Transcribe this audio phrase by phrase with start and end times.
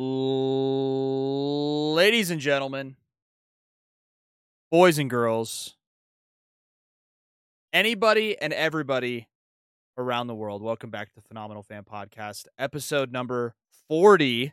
[0.00, 1.10] Ladies
[2.30, 2.94] and gentlemen,
[4.70, 5.74] boys and girls,
[7.72, 9.26] anybody and everybody
[9.96, 13.56] around the world, welcome back to the Phenomenal Fan Podcast, episode number
[13.88, 14.52] 40.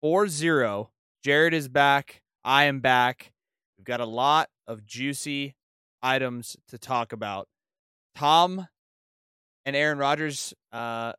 [0.00, 0.88] 40.
[1.22, 2.22] Jared is back.
[2.44, 3.30] I am back.
[3.78, 5.54] We've got a lot of juicy
[6.02, 7.46] items to talk about.
[8.16, 8.66] Tom
[9.64, 11.12] and Aaron Rodgers uh,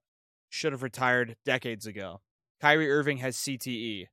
[0.50, 2.20] should have retired decades ago.
[2.62, 4.08] Kyrie Irving has CTE.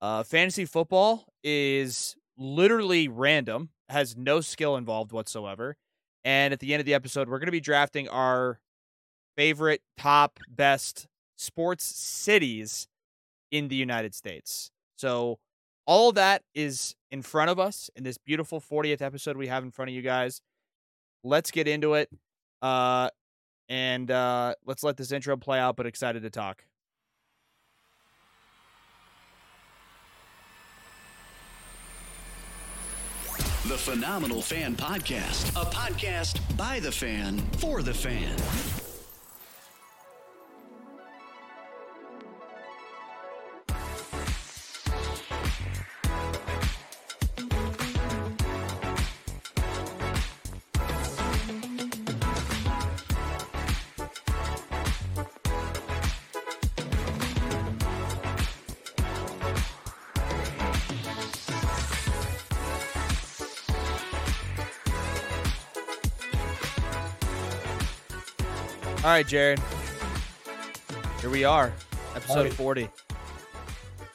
[0.00, 5.76] Uh, fantasy football is literally random, has no skill involved whatsoever.
[6.24, 8.60] And at the end of the episode, we're going to be drafting our
[9.36, 12.88] favorite top best sports cities
[13.50, 14.70] in the United States.
[14.96, 15.38] So
[15.86, 19.70] all that is in front of us in this beautiful 40th episode we have in
[19.70, 20.40] front of you guys.
[21.22, 22.10] Let's get into it.
[22.62, 23.10] Uh
[23.68, 26.64] and uh let's let this intro play out, but excited to talk.
[33.66, 38.85] The Phenomenal Fan Podcast, a podcast by the fan for the fan.
[69.16, 69.58] Right, Jared.
[71.22, 71.72] Here we are.
[72.14, 72.52] Episode Alright.
[72.52, 72.88] 40.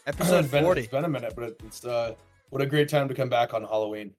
[0.07, 0.81] It's Episode been, 40.
[0.81, 2.15] it's been a minute, but it's uh,
[2.49, 4.13] what a great time to come back on Halloween.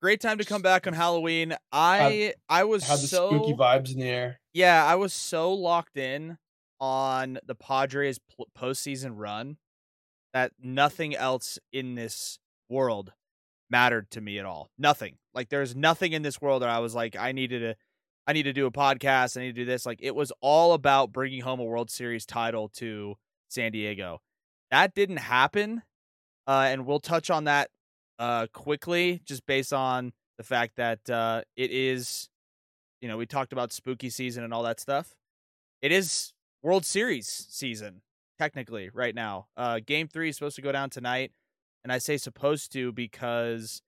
[0.00, 1.54] Great time to come back on Halloween.
[1.72, 4.40] I I was Had the so spooky vibes in the air.
[4.52, 6.36] Yeah, I was so locked in
[6.80, 8.20] on the Padres
[8.56, 9.56] postseason run
[10.34, 12.38] that nothing else in this
[12.68, 13.12] world
[13.70, 14.70] mattered to me at all.
[14.78, 15.16] Nothing.
[15.34, 17.76] Like there's nothing in this world that I was like, I needed to,
[18.26, 19.36] I need to do a podcast.
[19.36, 19.84] I need to do this.
[19.84, 23.16] Like it was all about bringing home a World Series title to
[23.48, 24.20] San Diego.
[24.70, 25.82] That didn't happen,
[26.46, 27.70] uh, and we'll touch on that
[28.18, 32.28] uh, quickly, just based on the fact that uh, it is
[33.02, 35.16] you know, we talked about spooky season and all that stuff.
[35.82, 38.00] It is World Series season,
[38.38, 39.48] technically, right now.
[39.56, 41.32] Uh game three is supposed to go down tonight.
[41.82, 43.82] And I say supposed to because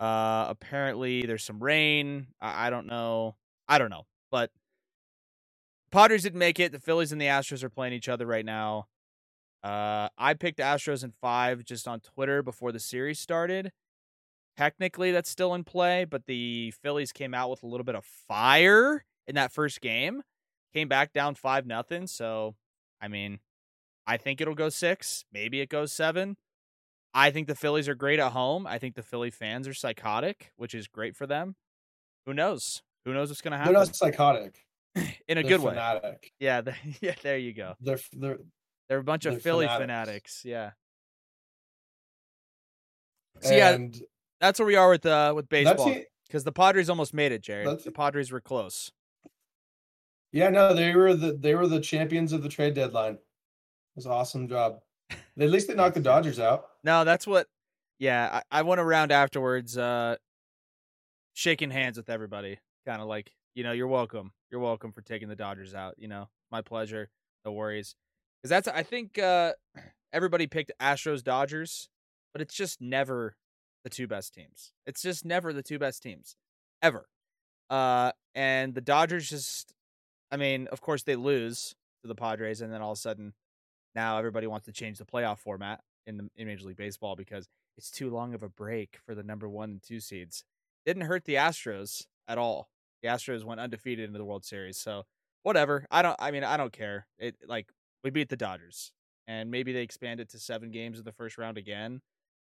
[0.00, 2.26] uh apparently there's some rain.
[2.40, 3.36] I, I don't know.
[3.68, 4.06] I don't know.
[4.30, 4.50] But
[5.90, 6.72] Padres didn't make it.
[6.72, 8.86] The Phillies and the Astros are playing each other right now.
[9.62, 13.72] Uh I picked Astros in five just on Twitter before the series started
[14.56, 18.04] technically that's still in play, but the Phillies came out with a little bit of
[18.04, 20.22] fire in that first game.
[20.72, 22.06] Came back down five nothing.
[22.06, 22.54] So,
[23.00, 23.40] I mean,
[24.06, 25.24] I think it'll go six.
[25.32, 26.36] Maybe it goes seven.
[27.14, 28.66] I think the Phillies are great at home.
[28.66, 31.56] I think the Philly fans are psychotic, which is great for them.
[32.26, 32.82] Who knows?
[33.06, 33.72] Who knows what's going to happen?
[33.72, 34.62] They're not psychotic.
[34.96, 35.70] in a They're good way?
[35.70, 36.32] fanatic.
[36.40, 37.14] Yeah, the, yeah.
[37.22, 37.74] There you go.
[37.80, 38.38] They're they're
[38.88, 40.42] They're a bunch of Philly fanatics.
[40.42, 40.42] fanatics.
[40.44, 40.70] Yeah.
[43.40, 43.78] So yeah,
[44.40, 45.94] that's where we are with uh with baseball
[46.26, 47.46] because the Padres almost made it.
[47.46, 47.92] That's The.
[47.92, 48.90] Padres were close.
[50.32, 53.14] Yeah, no, they were the they were the champions of the trade deadline.
[53.14, 53.20] It
[53.94, 54.80] was an awesome job.
[55.10, 56.66] At least they knocked the Dodgers out.
[56.82, 57.46] No, that's what.
[57.98, 60.16] Yeah, I, I went around afterwards, uh,
[61.32, 64.32] shaking hands with everybody, kind of like, you know, you're welcome.
[64.50, 65.94] You're welcome for taking the Dodgers out.
[65.98, 67.10] You know, my pleasure.
[67.44, 67.94] No worries.
[68.40, 69.52] Because that's, I think, uh,
[70.12, 71.88] everybody picked Astros, Dodgers,
[72.32, 73.36] but it's just never
[73.84, 74.72] the two best teams.
[74.86, 76.36] It's just never the two best teams,
[76.82, 77.08] ever.
[77.68, 79.74] Uh, and the Dodgers just,
[80.30, 83.32] I mean, of course they lose to the Padres, and then all of a sudden,
[83.94, 87.48] now everybody wants to change the playoff format in the in Major League Baseball because
[87.76, 90.44] it's too long of a break for the number one and two seeds.
[90.84, 92.68] Didn't hurt the Astros at all.
[93.02, 95.04] The Astros went undefeated into the World Series, so
[95.42, 95.86] whatever.
[95.90, 96.16] I don't.
[96.18, 97.06] I mean, I don't care.
[97.18, 97.70] It like
[98.02, 98.92] we beat the Dodgers,
[99.28, 102.00] and maybe they expand it to seven games in the first round again.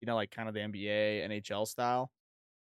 [0.01, 2.11] You know, like kind of the NBA, NHL style.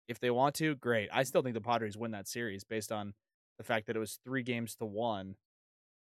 [0.09, 1.09] If they want to, great.
[1.13, 3.13] I still think the Padres win that series based on
[3.59, 5.37] the fact that it was three games to one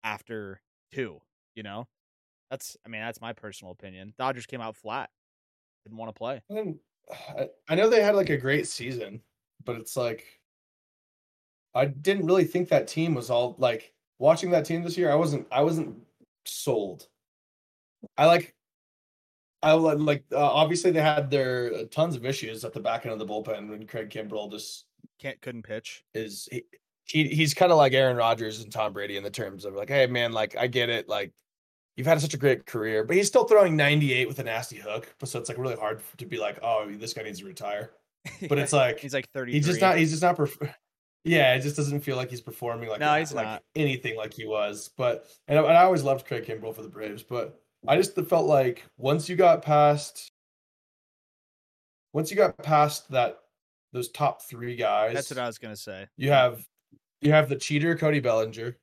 [0.02, 0.60] after
[0.92, 1.20] two.
[1.54, 1.86] You know,
[2.50, 2.76] that's.
[2.84, 4.14] I mean, that's my personal opinion.
[4.18, 5.10] Dodgers came out flat.
[5.84, 6.42] Didn't want to play.
[7.68, 9.20] I know they had like a great season,
[9.64, 10.39] but it's like
[11.74, 15.10] I didn't really think that team was all like watching that team this year.
[15.10, 15.96] I wasn't I wasn't
[16.44, 17.06] sold.
[18.16, 18.54] I like
[19.62, 23.04] I li- like uh, obviously they had their uh, tons of issues at the back
[23.04, 24.86] end of the bullpen when Craig Kimbrel just
[25.18, 26.02] Can't couldn't pitch.
[26.14, 26.64] is he,
[27.04, 29.88] he he's kind of like Aaron Rodgers and Tom Brady in the terms of like,
[29.88, 31.32] hey man, like I get it, like
[31.96, 35.14] you've had such a great career, but he's still throwing 98 with a nasty hook.
[35.24, 37.90] So it's like really hard to be like, oh, this guy needs to retire.
[38.48, 39.52] But it's like he's like 30.
[39.52, 39.96] he's just not.
[39.96, 40.36] He's just not.
[40.36, 40.74] Perf-
[41.24, 43.62] yeah, it just doesn't feel like he's performing like No, he's like not.
[43.74, 44.90] anything like he was.
[44.96, 48.14] But and, I- and I always loved Craig Kimbrel for the Braves, but I just
[48.14, 50.30] felt like once you got past,
[52.12, 53.38] once you got past that
[53.92, 56.06] those top three guys, That's what I was gonna say.
[56.16, 56.64] you have
[57.20, 58.76] you have the cheater Cody Bellinger,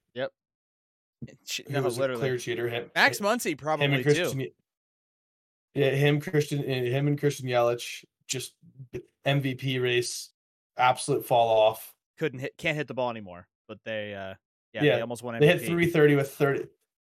[1.47, 2.19] Ch- who No, was literally.
[2.21, 2.69] clear cheater.
[2.69, 4.49] Him, Max Muncy him probably and Christian, too.
[5.73, 8.53] Yeah, him Christian, eh, him and Christian Yelich just
[9.25, 10.29] MVP race,
[10.77, 11.95] absolute fall off.
[12.17, 13.47] Couldn't hit, can't hit the ball anymore.
[13.67, 14.35] But they, uh,
[14.73, 15.39] yeah, Yeah, they almost won MVP.
[15.39, 16.59] They hit 330 with 30,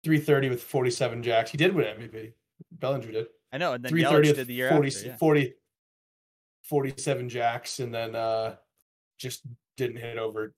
[0.04, 1.50] 330 with 47 jacks.
[1.50, 2.32] He did win MVP.
[2.72, 3.26] Bellinger did.
[3.52, 5.06] I know, and then 330 Yelich did the year 40, after.
[5.06, 5.16] Yeah.
[5.16, 5.54] 40
[6.64, 8.56] 47 jacks, and then uh
[9.18, 9.42] just
[9.76, 10.54] didn't hit over,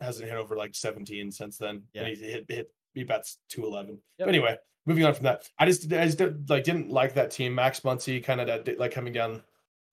[0.00, 1.82] hasn't hit over like 17 since then.
[1.92, 2.02] Yeah.
[2.02, 3.90] And he hit, hit, he bats 211.
[3.90, 4.00] Yep.
[4.18, 4.56] But anyway,
[4.86, 7.54] moving on from that, I just, I just did, like didn't like that team.
[7.54, 9.42] Max Muncy kind of like coming down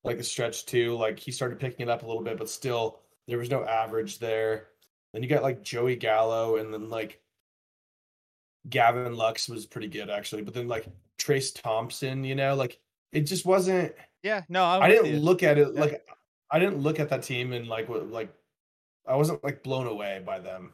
[0.04, 0.96] like the stretch too.
[0.96, 4.20] Like he started picking it up a little bit, but still there was no average
[4.20, 4.68] there.
[5.14, 7.22] Then you got like Joey Gallo, and then like
[8.70, 10.88] Gavin Lux was pretty good actually, but then like
[11.18, 12.80] Trayce Thompson, you know, like
[13.12, 13.94] it just wasn't.
[14.24, 15.80] Yeah, no, I'm I didn't look at it Yeah.
[15.82, 16.08] like
[16.52, 18.34] I didn't look at that team and like what like
[19.08, 20.74] I wasn't like blown away by them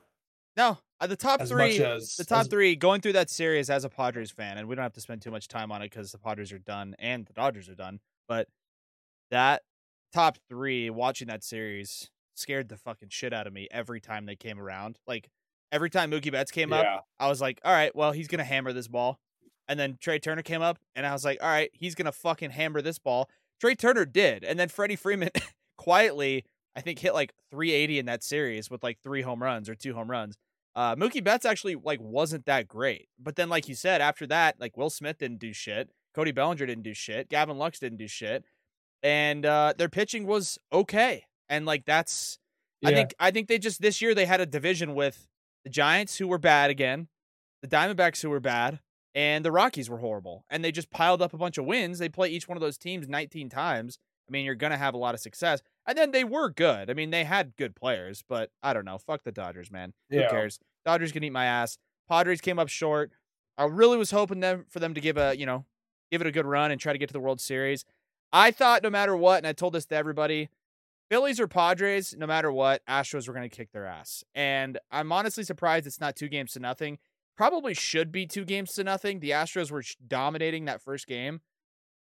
[0.58, 3.70] No, uh, the top as three, as the top as- three going through that series
[3.70, 5.92] as a Padres fan, and we don't have to spend too much time on it
[5.92, 8.00] because the Padres are done and the Dodgers are done.
[8.28, 8.48] But
[9.30, 9.62] that
[10.14, 14.36] top three, watching that series, scared the fucking shit out of me every time they
[14.36, 14.98] came around.
[15.08, 15.30] Like
[15.72, 16.86] every time Mookie Betts came up,
[17.20, 19.20] I was like, all right, well, he's gonna hammer this ball.
[19.68, 22.52] And then Trea Turner came up, and I was like, all right, he's gonna fucking
[22.52, 23.30] hammer this ball.
[23.62, 25.30] Trea Turner did, and then Freddie Freeman
[25.78, 26.44] quietly,
[26.76, 29.94] I think, hit like 380 in that series with like three home runs or two
[29.94, 30.36] home runs.
[30.76, 34.60] Uh, Mookie Betts actually like wasn't that great, but then like you said, after that,
[34.60, 38.08] like Will Smith didn't do shit, Cody Bellinger didn't do shit, Gavin Lux didn't do
[38.08, 38.44] shit,
[39.04, 41.26] and uh, their pitching was okay.
[41.50, 42.40] And like that's,
[42.84, 45.28] I think, I think they just this year they had a division with
[45.64, 47.08] the Giants who were bad again,
[47.62, 48.80] the Diamondbacks who were bad,
[49.16, 50.46] and the Rockies were horrible.
[50.50, 52.00] And they just piled up a bunch of wins.
[52.00, 54.00] They play each one of those teams 19 times.
[54.28, 55.62] I mean, you're gonna have a lot of success.
[55.88, 56.90] And then they were good.
[56.90, 58.98] I mean, they had good players, but I don't know.
[58.98, 59.94] Fuck the Dodgers, man.
[60.10, 60.24] Yeah.
[60.24, 60.60] Who cares?
[60.86, 61.78] Dodgers can eat my ass.
[62.10, 63.12] Padres came up short.
[63.58, 65.66] I really was hoping them for them to give a, you know,
[66.12, 67.86] give it a good run and try to get to the World Series.
[68.32, 70.50] I thought no matter what, and I told this to everybody,
[71.14, 74.24] Phillies or Padres, no matter what, Astros were going to kick their ass.
[74.34, 76.98] And I'm honestly surprised it's not two games to nothing.
[77.38, 79.20] Probably should be two games to nothing.
[79.20, 81.42] The Astros were dominating that first game,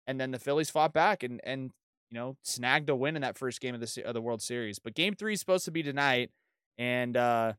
[0.06, 1.72] and then the Phillies fought back and and
[2.10, 4.78] you know snagged a win in that first game of the of the World Series.
[4.78, 6.30] But Game Three is supposed to be tonight,
[6.78, 7.52] and uh,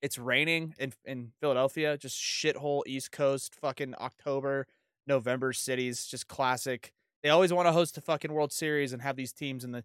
[0.00, 1.98] it's raining in in Philadelphia.
[1.98, 4.68] Just shithole East Coast fucking October,
[5.04, 6.06] November cities.
[6.06, 6.92] Just classic.
[7.24, 9.82] They always want to host the fucking World Series and have these teams in the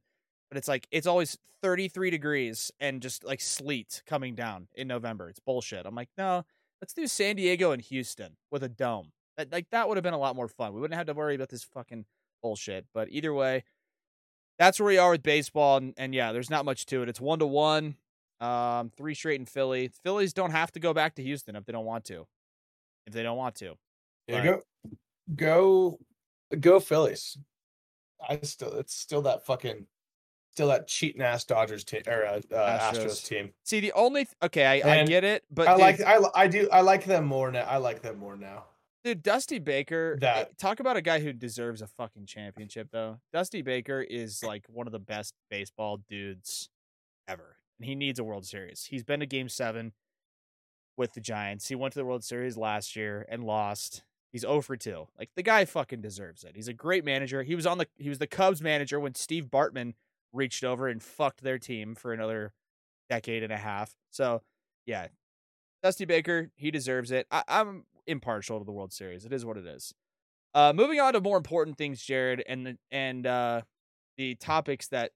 [0.49, 5.29] but it's like it's always 33 degrees and just like sleet coming down in November.
[5.29, 5.85] It's bullshit.
[5.85, 6.45] I'm like, no,
[6.81, 9.11] let's do San Diego and Houston with a dome.
[9.37, 10.73] That like that would have been a lot more fun.
[10.73, 12.05] We wouldn't have to worry about this fucking
[12.41, 12.85] bullshit.
[12.93, 13.63] But either way,
[14.59, 15.77] that's where we are with baseball.
[15.77, 17.09] And, and yeah, there's not much to it.
[17.09, 17.95] It's one to one,
[18.39, 19.89] um, three straight in Philly.
[20.03, 22.27] Phillies don't have to go back to Houston if they don't want to.
[23.07, 23.75] If they don't want to.
[24.27, 24.61] Yeah, go,
[25.35, 25.99] go,
[26.59, 27.37] go Phillies.
[28.27, 29.85] I still, it's still that fucking,
[30.55, 33.05] still that cheating ass Dodgers team or uh, uh, Astros.
[33.07, 33.27] Astros.
[33.27, 33.51] team.
[33.65, 36.47] See, the only th- okay, I, I get it, but I dude, like, I, I
[36.47, 37.65] do, I like them more now.
[37.65, 38.63] I like them more now.
[39.03, 40.17] Dude, Dusty Baker.
[40.21, 43.19] That- eh, talk about a guy who deserves a fucking championship, though.
[43.33, 46.69] Dusty Baker is like one of the best baseball dudes
[47.27, 48.85] ever, and he needs a World Series.
[48.89, 49.91] He's been to Game Seven
[50.95, 51.67] with the Giants.
[51.67, 54.03] He went to the World Series last year and lost.
[54.31, 55.07] He's 0 for 2.
[55.19, 56.55] Like the guy fucking deserves it.
[56.55, 57.43] He's a great manager.
[57.43, 59.93] He was on the he was the Cubs manager when Steve Bartman
[60.35, 62.53] reached over and fucked their team for another
[63.09, 63.95] decade and a half.
[64.11, 64.41] So,
[64.85, 65.07] yeah,
[65.83, 67.27] Dusty Baker, he deserves it.
[67.31, 69.25] I, I'm impartial to the World Series.
[69.25, 69.93] It is what it is.
[70.53, 73.61] Uh, moving on to more important things, Jared, and the, and uh,
[74.17, 75.11] the topics that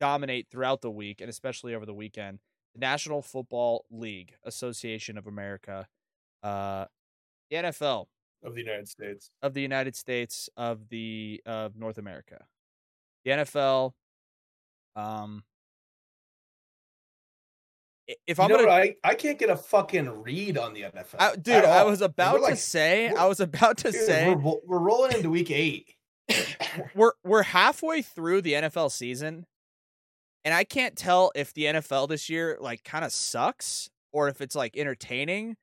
[0.00, 2.40] dominate throughout the week and especially over the weekend.
[2.74, 5.86] The National Football League Association of America,
[6.42, 6.86] uh,
[7.50, 8.06] the NFL
[8.44, 9.30] Of the United States.
[9.42, 12.44] of the United States of the of North America,
[13.24, 13.92] the NFL.
[14.96, 15.44] Um,
[18.26, 18.68] if You I'm gonna?
[18.68, 21.16] I, I can't get a fucking read on the NFL.
[21.20, 24.54] I, dude, I was about like- to say, I was about to dude, say, we're,
[24.66, 25.94] we're rolling into week eight.
[26.94, 29.46] we're we're halfway through the NFL season,
[30.44, 34.40] and I can't tell if the NFL this year like kind of sucks or if
[34.40, 35.56] it's like entertaining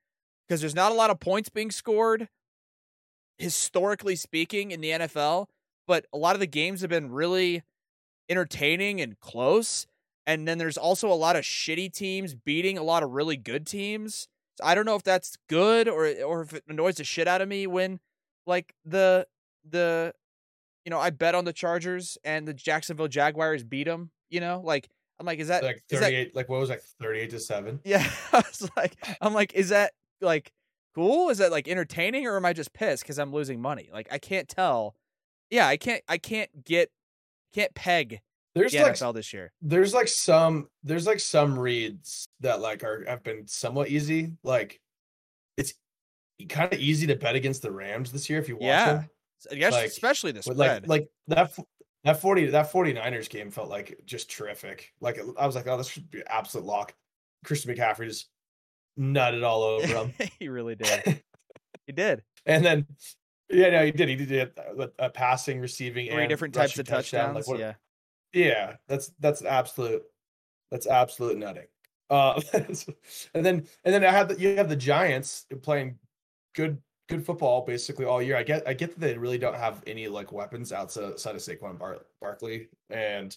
[0.47, 2.29] because there's not a lot of points being scored.
[3.39, 5.47] historically speaking in the NFL,
[5.85, 7.61] but a lot of the games have been really
[8.29, 9.87] entertaining and close.
[10.25, 13.65] And then there's also a lot of shitty teams beating a lot of really good
[13.65, 14.27] teams.
[14.57, 17.41] So I don't know if that's good or or if it annoys the shit out
[17.41, 17.99] of me when
[18.45, 19.27] like the
[19.69, 20.13] the
[20.85, 24.61] you know, I bet on the Chargers and the Jacksonville Jaguars beat them, you know?
[24.63, 27.39] Like I'm like is that like is that- 38 like what was like 38 to
[27.39, 30.51] 7 yeah, I was like, I'm like, is that like
[30.95, 31.29] cool?
[31.29, 33.89] Is that like entertaining, or am I just pissed because I'm losing money?
[33.93, 34.95] Like, I can't tell.
[35.51, 36.03] Yeah, I can't.
[36.07, 36.89] I can't get.
[37.57, 38.19] Can't peg
[38.53, 39.51] there's the like NFL this year.
[39.61, 44.33] there's like some there's like some reads that like are have been somewhat easy.
[44.43, 44.79] Like
[45.57, 45.73] it's
[46.49, 49.09] kind of easy to bet against the rams this year if you watch Yeah, them.
[49.59, 50.87] Guess like, especially this spread.
[50.87, 51.57] like like that
[52.03, 54.91] that 40 that 49ers game felt like just terrific.
[55.01, 56.93] Like i was like oh this should be absolute lock.
[57.43, 58.29] Christian mccaffrey just
[58.99, 61.21] nutted all over him he really did.
[61.85, 62.23] he did.
[62.45, 62.85] And then
[63.49, 66.85] yeah no he did he did a, a passing receiving three and different types of
[66.85, 67.33] touchdown.
[67.33, 67.47] touchdowns.
[67.47, 67.73] Like, what- yeah,
[68.33, 70.03] Yeah, that's that's absolute
[70.71, 71.67] that's absolute nutting.
[72.09, 75.97] Uh, and then and then I had the, you have the Giants playing
[76.55, 76.77] good
[77.09, 78.37] good football basically all year.
[78.37, 81.41] I get I get that they really don't have any like weapons outside outside of
[81.41, 83.35] Saquon Bar- Barkley and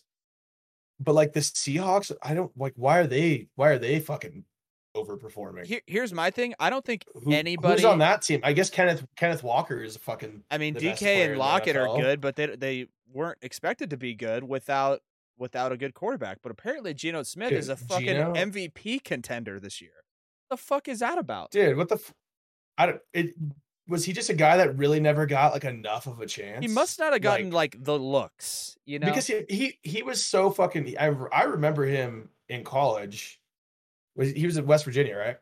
[0.99, 4.45] but like the Seahawks, I don't like why are they why are they fucking
[4.97, 5.67] overperforming?
[5.67, 6.55] Here, here's my thing.
[6.59, 8.41] I don't think Who- anybody who's on that team?
[8.43, 12.21] I guess Kenneth Kenneth Walker is a fucking I mean, DK and Lockett are good,
[12.21, 15.01] but they they weren't expected to be good without
[15.39, 16.39] without a good quarterback.
[16.43, 19.93] But apparently, Geno Smith is a fucking Geno- MVP contender this year.
[20.51, 21.51] The fuck is that about?
[21.51, 21.77] dude.
[21.77, 21.95] What the?
[21.97, 22.15] F-
[22.77, 23.01] I don't.
[23.15, 23.35] It
[23.89, 26.65] was he just a guy that really never got like enough of a chance.
[26.65, 29.07] He must not have gotten Like- like, the looks, you know.
[29.07, 30.97] because he, he he was so fucking.
[30.99, 33.40] I I remember him in college.
[34.21, 35.37] Was he was in West Virginia, right?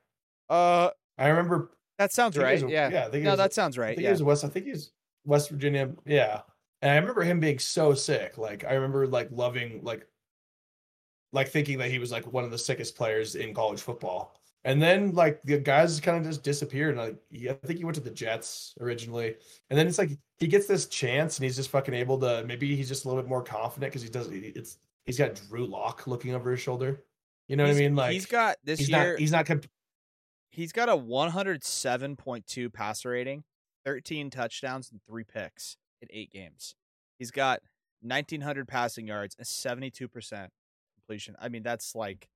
[0.49, 1.73] uh, I remember.
[1.99, 2.71] that sounds I think he right.
[2.71, 3.01] a- yeah.
[3.01, 3.07] yeah.
[3.07, 3.91] I think no, was, that sounds right.
[3.91, 4.45] I think he was West.
[4.45, 4.93] I think he's
[5.25, 5.91] West Virginia.
[6.07, 6.43] Yeah,
[6.81, 8.39] and I remember him being so sick.
[8.39, 10.07] Like I remember like loving like
[11.33, 14.35] like thinking that he was like one of the sickest players in college football.
[14.65, 16.91] And then like the guys kind of just disappeared.
[16.97, 19.35] And like he- I think he went to the Jets originally,
[19.71, 22.45] and then it's like he gets this chance and he's just fucking able to.
[22.47, 24.29] Maybe he's just a little bit more confident because he does.
[24.31, 27.03] It's he's got Drew Lock looking over his shoulder.
[27.49, 27.97] You know what I mean?
[27.97, 29.13] Like he's got this he's year.
[29.13, 29.67] not he's not comp-
[30.51, 33.45] he's got a 107.2 passer rating,
[33.85, 36.75] 13 touchdowns and three picks in eight games.
[37.19, 37.61] He's got
[38.03, 40.49] 1900 passing yards and 72%
[40.97, 41.37] completion.
[41.41, 42.29] I mean, that's like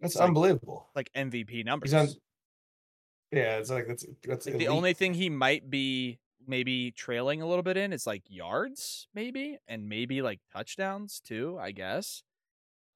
[0.00, 0.88] that's like- unbelievable.
[0.94, 1.90] like MVP numbers.
[1.92, 2.08] He's on.
[3.32, 7.46] Yeah, it's like that's that's Like, the only thing he might be maybe trailing a
[7.46, 11.58] little bit in is like yards, maybe, and maybe like touchdowns too.
[11.60, 12.22] I guess.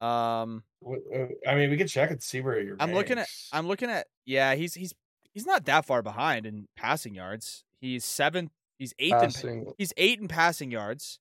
[0.02, 2.76] Um, uh, I mean, we could check and see where you're.
[2.80, 3.28] I'm looking at.
[3.52, 4.09] I'm looking at.
[4.26, 4.92] Yeah, he's he's
[5.32, 7.64] he's not that far behind in passing yards.
[7.80, 8.50] He's seventh.
[8.78, 9.14] He's eighth.
[9.14, 9.73] In, passing.
[9.78, 11.21] he's eight in passing yards.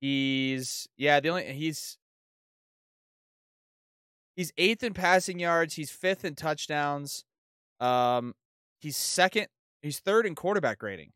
[0.00, 1.20] He's yeah.
[1.20, 1.98] The only he's
[4.34, 5.74] he's eighth in passing yards.
[5.74, 7.24] He's fifth in touchdowns.
[7.80, 8.34] Um,
[8.80, 9.48] he's second.
[9.82, 11.12] He's third in quarterback rating,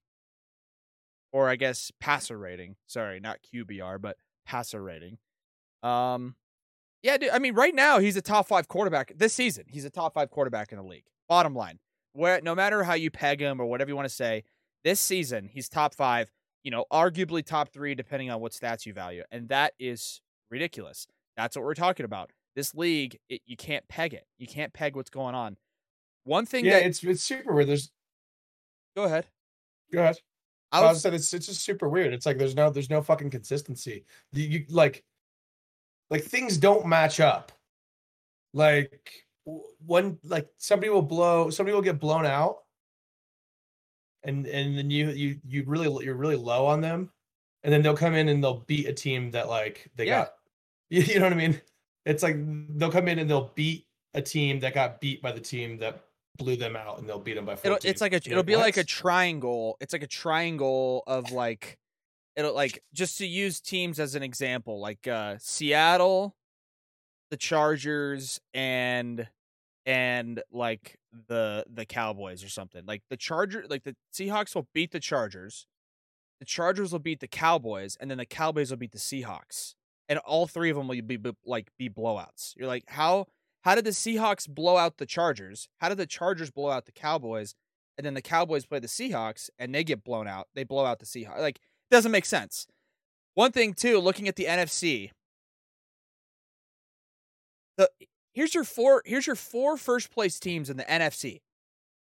[1.33, 2.77] or I guess passer rating.
[2.87, 5.17] Sorry, not QBR, but passer rating.
[5.83, 6.35] Um,
[7.05, 9.65] yeah, dude, I mean, right now he's a top five quarterback this season.
[9.69, 11.05] He's a top five quarterback in the league.
[11.29, 11.79] Bottom line,
[12.15, 14.43] where no matter how you peg him or whatever you want to say,
[14.85, 16.33] this season he's top five.
[16.63, 21.07] You know, arguably top three depending on what stats you value, and that is ridiculous.
[21.37, 22.31] That's what we're talking about.
[22.57, 24.25] This league, it, you can't peg it.
[24.39, 25.59] You can't peg what's going on.
[26.25, 27.69] One thing Yeah, that it's it's super weird.
[27.69, 27.91] There's
[28.97, 29.27] go ahead.
[29.93, 30.17] go ahead.
[30.73, 32.15] I I was was saying it's it's just super weird.
[32.15, 34.07] It's like there's no there's no fucking consistency.
[34.33, 35.05] You, you like
[36.11, 37.53] like things don't match up.
[38.53, 39.11] Like
[39.45, 42.59] one like somebody will blow somebody will get blown out,
[44.23, 47.11] and and then you you you really you're really low on them,
[47.63, 50.21] and then they'll come in and they'll beat a team that like they Yeah.
[50.25, 50.35] got.
[50.91, 51.61] You, you know what I mean?
[52.05, 52.37] It's like
[52.79, 56.05] they'll come in and they'll beat a team that got beat by the team that
[56.37, 57.73] blew them out, and they'll beat them by 14.
[57.73, 59.77] it'll, it's like a it'll be like a triangle.
[59.81, 61.79] It's like a triangle of like
[62.37, 66.37] it'll like just to use teams as an example, like uh Seattle,
[67.31, 69.29] the Chargers, and
[69.87, 70.99] and like
[71.29, 72.85] the the Cowboys or something.
[72.87, 75.67] Like the Charger like the Seahawks will beat the Chargers.
[76.41, 79.75] The Chargers will beat the Cowboys, and then the Cowboys will beat the Seahawks.
[80.09, 82.55] And all three of them will be, be like be blowouts.
[82.57, 83.27] You're like, how
[83.63, 85.69] how did the Seahawks blow out the Chargers?
[85.79, 87.55] How did the Chargers blow out the Cowboys?
[87.97, 90.49] And then the Cowboys play the Seahawks and they get blown out.
[90.55, 91.41] They blow out the Seahawks.
[91.41, 91.61] Like,
[91.91, 92.67] doesn't make sense.
[93.35, 95.11] One thing too, looking at the NFC.
[97.77, 97.91] The
[98.33, 101.41] here's your four here's your four first place teams in the NFC.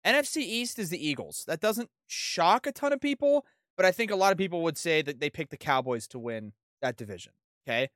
[0.07, 1.45] NFC East is the Eagles.
[1.47, 3.45] That doesn't shock a ton of people,
[3.77, 6.19] but I think a lot of people would say that they picked the Cowboys to
[6.19, 7.33] win that division.
[7.67, 7.89] Okay.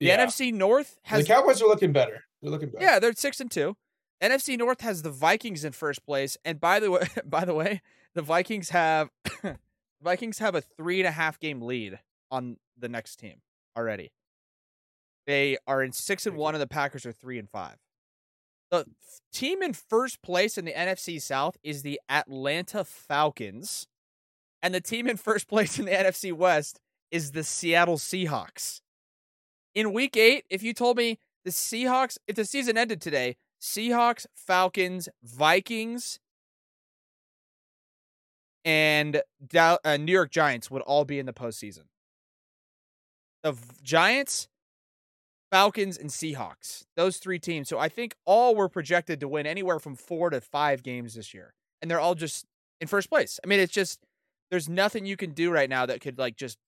[0.00, 0.26] The Yeah.
[0.26, 2.24] NFC North has the Cowboys are looking better.
[2.42, 2.84] They're looking better.
[2.84, 3.76] yeah, they're six and two.
[4.20, 7.80] NFC North has the Vikings in first place, and by the way, by the way,
[8.14, 9.10] the Vikings have
[10.02, 13.42] Vikings have a three and a half game lead on the next team
[13.76, 14.12] already.
[15.26, 17.76] They are in six and one, and the Packers are three and five.
[18.70, 18.86] The
[19.32, 23.86] team in first place in the NFC South is the Atlanta Falcons,
[24.62, 26.80] and the team in first place in the NFC West
[27.10, 28.80] is the Seattle Seahawks.
[29.74, 34.26] In Week Eight, if you told me the Seahawks, if the season ended today, Seahawks,
[34.34, 36.18] Falcons, Vikings,
[38.64, 41.84] and Dow- uh, New York Giants would all be in the postseason.
[43.42, 44.48] The Giants,
[45.50, 47.68] Falcons, and Seahawks, those three teams.
[47.68, 51.34] So I think all were projected to win anywhere from four to five games this
[51.34, 51.54] year.
[51.80, 52.44] And they're all just
[52.80, 53.40] in first place.
[53.44, 54.00] I mean, it's just,
[54.52, 56.58] there's nothing you can do right now that could like just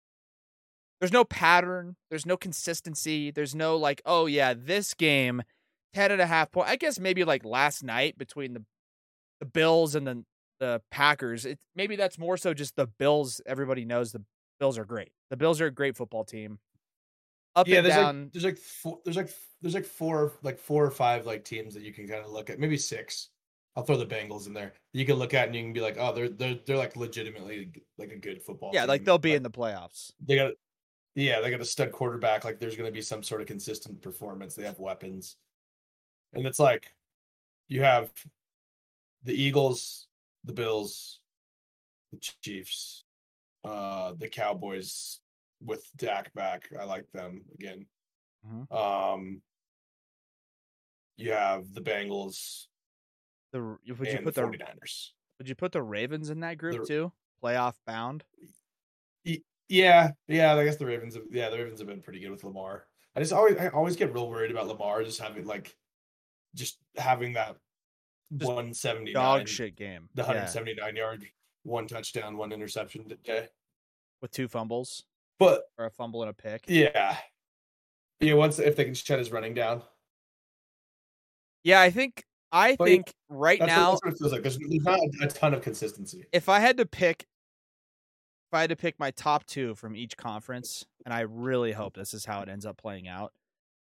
[0.98, 5.42] there's no pattern there's no consistency there's no like oh yeah this game
[5.92, 8.64] 10 and a half point i guess maybe like last night between the
[9.38, 10.24] the bills and the
[10.60, 14.22] the packers it maybe that's more so just the bills everybody knows the
[14.60, 16.58] bills are great the bills are a great football team
[17.56, 17.78] up yeah.
[17.78, 19.30] and There's down like there's like four, there's like
[19.62, 22.50] there's like four like four or five like teams that you can kind of look
[22.50, 22.58] at.
[22.58, 23.30] Maybe six.
[23.76, 24.72] I'll throw the Bengals in there.
[24.92, 27.72] You can look at and you can be like, oh, they're they're they're like legitimately
[27.98, 28.70] like a good football.
[28.72, 30.52] yeah like they'll be in the playoffs They got
[31.14, 32.44] yeah, they got a stud quarterback.
[32.44, 34.54] Like there's going to be some sort of consistent performance.
[34.54, 35.36] They have weapons,
[36.32, 36.92] and it's like
[37.68, 38.10] you have
[39.22, 40.08] the Eagles,
[40.44, 41.20] the Bills,
[42.12, 43.04] the Chiefs,
[43.64, 45.20] uh, the Cowboys
[45.60, 46.68] with Dak back.
[46.78, 47.86] I like them again.
[48.46, 48.70] Mhm.
[48.72, 49.42] Um,
[51.16, 52.66] you have the Bengals
[53.52, 55.12] the would you put the the 49ers.
[55.38, 58.24] would you put the ravens in that group The- too playoff bound
[59.68, 61.14] Yeah, yeah, I guess the Ravens.
[61.14, 62.86] Have, yeah, the Ravens have been pretty good with Lamar.
[63.16, 65.74] I just always, I always get real worried about Lamar just having like,
[66.54, 67.56] just having that
[68.30, 71.24] One seventy dog shit game the Yeah, hundred seventy nine yard,
[71.62, 73.48] one touchdown, one interception day.
[74.20, 75.04] with two fumbles
[75.38, 77.16] But or a fumble and a pick yeah,
[78.20, 78.34] yeah.
[78.34, 79.82] Once if they can shut his running down,
[81.62, 84.42] Yeah, I think I But yeah, think right that's, now what, feels like.
[84.42, 86.24] There's, there's not a ton of consistency.
[86.32, 87.26] if I had to pick
[88.50, 91.94] if I had to pick my top 2 from each conference and I really hope
[91.96, 93.32] this is how it ends up playing out.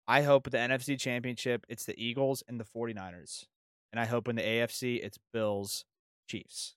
[0.09, 3.45] I hope the NFC championship it's the Eagles and the 49ers.
[3.93, 5.85] And I hope in the AFC it's Bills
[6.29, 6.77] Chiefs.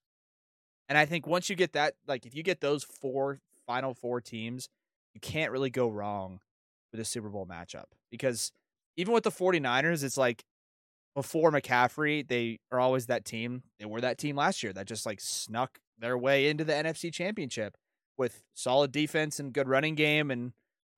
[0.89, 4.21] And I think once you get that like if you get those four final four
[4.21, 4.69] teams,
[5.13, 6.39] you can't really go wrong
[6.91, 8.51] with a Super Bowl matchup because
[8.97, 10.45] even with the 49ers it's like
[11.15, 13.63] before McCaffrey, they are always that team.
[13.79, 17.11] They were that team last year that just like snuck their way into the NFC
[17.11, 17.77] championship
[18.17, 20.51] with solid defense and good running game and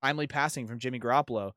[0.04, 1.52] timely passing from Jimmy Garoppolo.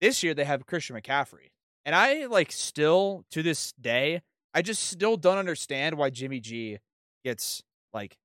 [0.00, 1.51] This year they have Christian McCaffrey.
[1.84, 4.22] And I like still to this day,
[4.54, 6.78] I just still don't understand why Jimmy G
[7.24, 8.16] gets like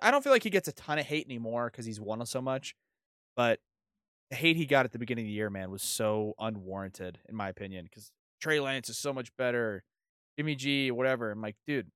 [0.00, 2.40] I don't feel like he gets a ton of hate anymore because he's won so
[2.40, 2.74] much.
[3.36, 3.60] But
[4.30, 7.34] the hate he got at the beginning of the year, man, was so unwarranted, in
[7.34, 7.84] my opinion.
[7.84, 9.82] Because Trey Lance is so much better.
[10.38, 11.30] Jimmy G, whatever.
[11.30, 11.90] I'm like, dude,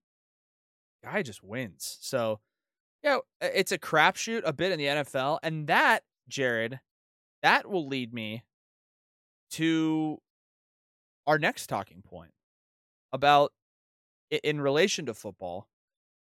[1.03, 1.97] guy just wins.
[2.01, 2.41] So,
[3.03, 6.81] yeah, it's a crapshoot a bit in the NFL, and that, Jared,
[7.43, 8.43] that will lead me
[9.53, 10.19] to
[11.27, 12.33] our next talking point
[13.13, 13.53] about
[14.31, 15.69] in relation to football,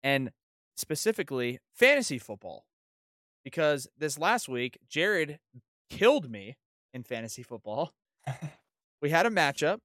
[0.03, 0.31] and
[0.75, 2.65] specifically fantasy football,
[3.43, 5.39] because this last week Jared
[5.89, 6.57] killed me
[6.93, 7.93] in fantasy football.
[9.01, 9.79] we had a matchup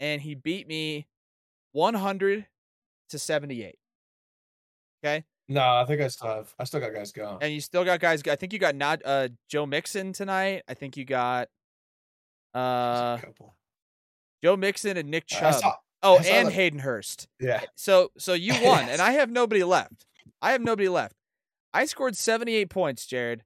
[0.00, 1.06] and he beat me
[1.72, 2.46] 100
[3.10, 3.76] to 78.
[5.04, 5.24] Okay.
[5.48, 6.54] No, I think I still have.
[6.58, 7.38] I still got guys going.
[7.40, 8.22] And you still got guys.
[8.28, 10.62] I think you got not uh Joe Mixon tonight.
[10.68, 11.48] I think you got
[12.54, 13.18] uh.
[14.42, 15.54] Joe Mixon and Nick Chubb.
[15.54, 17.28] saw- oh, and that- Hayden Hurst.
[17.40, 17.62] yeah.
[17.74, 20.06] So so you won, and I have nobody left.
[20.40, 21.14] I have nobody left.
[21.74, 23.42] I scored 78 points, Jared.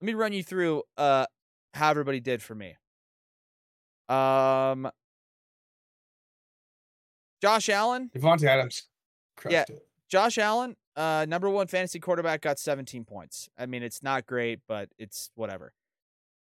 [0.00, 1.26] Let me run you through uh
[1.74, 2.76] how everybody did for me.
[4.08, 4.88] Um
[7.42, 8.84] Josh Allen, Davante Adams
[9.36, 9.64] crushed Yeah.
[9.68, 9.86] it.
[10.08, 13.48] Josh Allen, uh, number one fantasy quarterback, got 17 points.
[13.58, 15.72] I mean, it's not great, but it's whatever.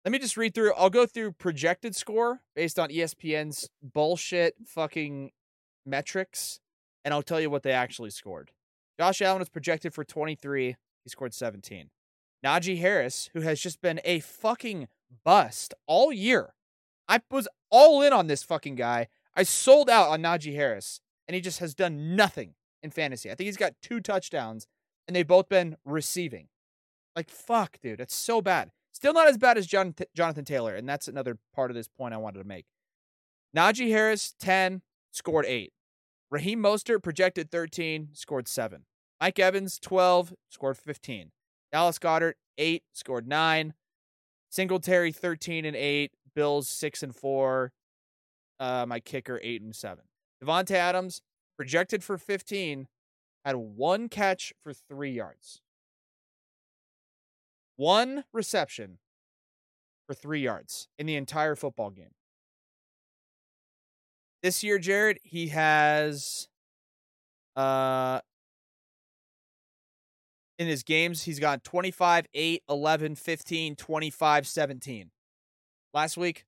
[0.05, 0.73] Let me just read through.
[0.75, 5.33] I'll go through projected score based on ESPN's bullshit fucking
[5.85, 6.61] metrics,
[7.05, 8.51] and I'll tell you what they actually scored.
[8.99, 10.77] Josh Allen was projected for 23.
[11.05, 11.91] He scored 17.
[12.45, 14.89] Najee Harris, who has just been a fucking
[15.25, 16.55] bust all year.
[17.09, 19.09] I was all in on this fucking guy.
[19.35, 23.31] I sold out on Najee Harris and he just has done nothing in fantasy.
[23.31, 24.67] I think he's got two touchdowns,
[25.07, 26.49] and they've both been receiving.
[27.15, 28.73] Like fuck, dude, it's so bad.
[29.01, 32.13] Still not as bad as John, Jonathan Taylor, and that's another part of this point
[32.13, 32.67] I wanted to make.
[33.57, 35.73] Najee Harris, 10, scored 8.
[36.31, 38.85] Raheem Mostert projected 13, scored 7.
[39.19, 41.31] Mike Evans, 12, scored 15.
[41.73, 43.73] Dallas Goedert, 8, scored 9.
[44.51, 46.13] Singletary, 13 and 8.
[46.35, 47.73] Bills, 6 and 4.
[48.61, 50.05] Uh, my kicker, 8 and 7.
[50.45, 51.23] Davante Adams,
[51.57, 52.87] projected for 15,
[53.47, 55.63] had one catch for three yards.
[57.81, 58.99] One reception
[60.07, 62.11] for three yards in the entire football game.
[64.43, 66.47] This year, Jared, he has
[67.57, 68.21] uh
[70.59, 75.11] in his games, he's got 25, 8, 11, 15, 25, 17.
[75.95, 76.45] Last week,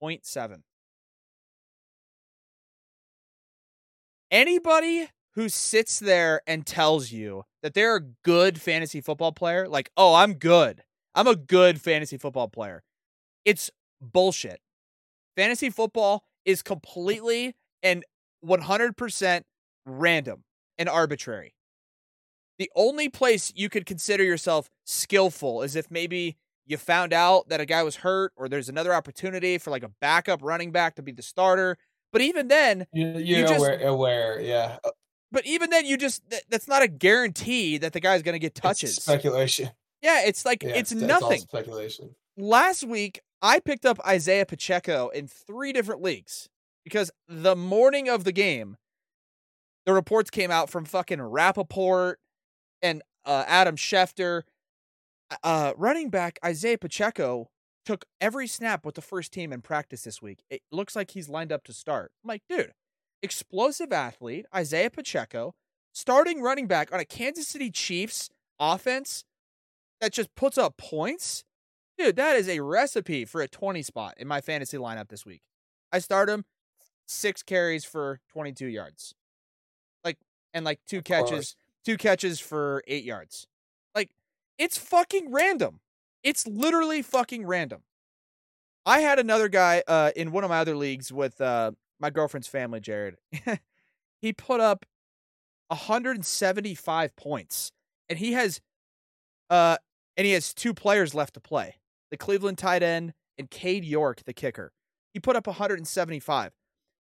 [0.00, 0.62] 0.7.
[4.30, 9.90] Anybody who sits there and tells you that they're a good fantasy football player, like,
[9.96, 10.82] oh, I'm good.
[11.14, 12.82] I'm a good fantasy football player.
[13.44, 13.70] It's
[14.00, 14.60] bullshit.
[15.36, 18.02] Fantasy football is completely and
[18.44, 19.42] 100%
[19.84, 20.44] random
[20.78, 21.54] and arbitrary.
[22.58, 27.60] The only place you could consider yourself skillful is if maybe you found out that
[27.60, 31.02] a guy was hurt or there's another opportunity for like a backup running back to
[31.02, 31.76] be the starter.
[32.10, 34.78] But even then, you, you're you just, aware, aware, yeah.
[35.36, 38.54] But even then, you just that's not a guarantee that the guy's going to get
[38.54, 38.96] touches.
[38.96, 39.68] It's speculation.
[40.00, 41.40] Yeah, it's like yeah, it's, it's nothing.
[41.40, 42.14] speculation.
[42.38, 46.48] Last week, I picked up Isaiah Pacheco in three different leagues
[46.84, 48.78] because the morning of the game,
[49.84, 52.14] the reports came out from fucking Rappaport
[52.80, 54.44] and uh, Adam Schefter.
[55.44, 57.50] Uh, running back Isaiah Pacheco
[57.84, 60.44] took every snap with the first team in practice this week.
[60.48, 62.10] It looks like he's lined up to start.
[62.24, 62.72] I'm like, dude,
[63.26, 65.54] explosive athlete, Isaiah Pacheco,
[65.92, 69.24] starting running back on a Kansas City Chiefs offense
[70.00, 71.44] that just puts up points.
[71.98, 75.42] Dude, that is a recipe for a 20 spot in my fantasy lineup this week.
[75.92, 76.44] I start him
[77.06, 79.14] six carries for 22 yards.
[80.04, 80.18] Like,
[80.54, 83.48] and like two catches, two catches for eight yards.
[83.94, 84.10] Like,
[84.58, 85.80] it's fucking random.
[86.22, 87.82] It's literally fucking random.
[88.84, 92.48] I had another guy uh, in one of my other leagues with uh, my girlfriend's
[92.48, 93.16] family, Jared.
[94.20, 94.86] he put up
[95.68, 97.72] 175 points,
[98.08, 98.60] and he has,
[99.50, 99.76] uh,
[100.16, 101.76] and he has two players left to play:
[102.10, 104.72] the Cleveland tight end and Cade York, the kicker.
[105.12, 106.52] He put up 175.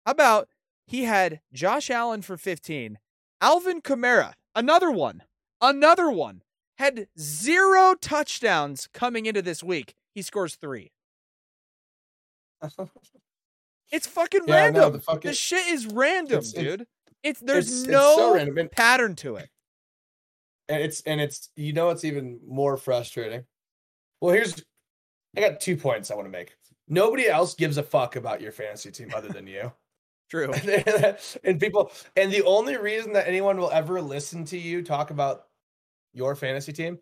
[0.05, 0.47] How about
[0.85, 2.97] he had Josh Allen for 15,
[3.41, 5.23] Alvin Kamara, another one,
[5.61, 6.43] another one,
[6.77, 9.95] had zero touchdowns coming into this week.
[10.13, 10.91] He scores three.
[13.91, 14.81] it's fucking yeah, random.
[14.81, 16.81] No, the fucking, this shit is random, it's, dude.
[16.81, 16.89] It's,
[17.23, 19.49] it's there's it's, no so pattern to it.
[20.69, 23.45] And it's and it's you know it's even more frustrating.
[24.19, 24.61] Well, here's
[25.37, 26.55] I got two points I want to make.
[26.87, 29.71] Nobody else gives a fuck about your fantasy team other than you.
[30.29, 30.51] True.
[31.45, 35.45] and people, and the only reason that anyone will ever listen to you talk about
[36.13, 36.99] your fantasy team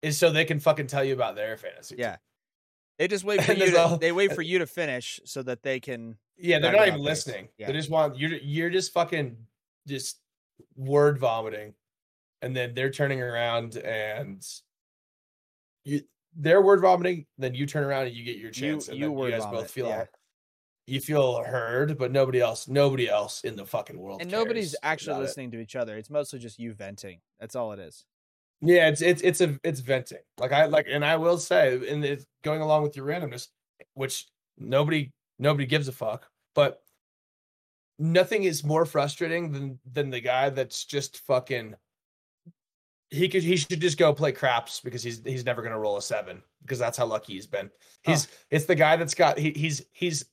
[0.00, 1.96] is so they can fucking tell you about their fantasy.
[1.98, 2.10] Yeah.
[2.10, 2.18] Team.
[2.98, 3.70] They just wait for you.
[3.70, 6.16] To, all, they wait for you to finish so that they can.
[6.36, 7.48] Yeah, they're not even listening.
[7.58, 7.68] Yeah.
[7.68, 9.36] They just want you're you're just fucking
[9.86, 10.20] just
[10.76, 11.74] word vomiting,
[12.42, 14.46] and then they're turning around and
[15.84, 16.02] you
[16.36, 17.26] they're word vomiting.
[17.38, 18.86] Then you turn around and you get your chance.
[18.86, 19.60] You, and you, you guys vomit.
[19.60, 20.04] both feel yeah
[20.88, 25.20] you feel heard, but nobody else, nobody else in the fucking world, and nobody's actually
[25.20, 25.52] listening it.
[25.52, 25.96] to each other.
[25.98, 27.20] It's mostly just you venting.
[27.38, 28.06] That's all it is.
[28.60, 30.18] Yeah, it's it's it's a it's venting.
[30.38, 33.48] Like I like, and I will say, and it's going along with your randomness,
[33.94, 36.26] which nobody nobody gives a fuck.
[36.54, 36.80] But
[37.98, 41.74] nothing is more frustrating than than the guy that's just fucking.
[43.10, 46.02] He could he should just go play craps because he's he's never gonna roll a
[46.02, 47.70] seven because that's how lucky he's been.
[48.02, 48.34] He's oh.
[48.50, 50.24] it's the guy that's got he, he's he's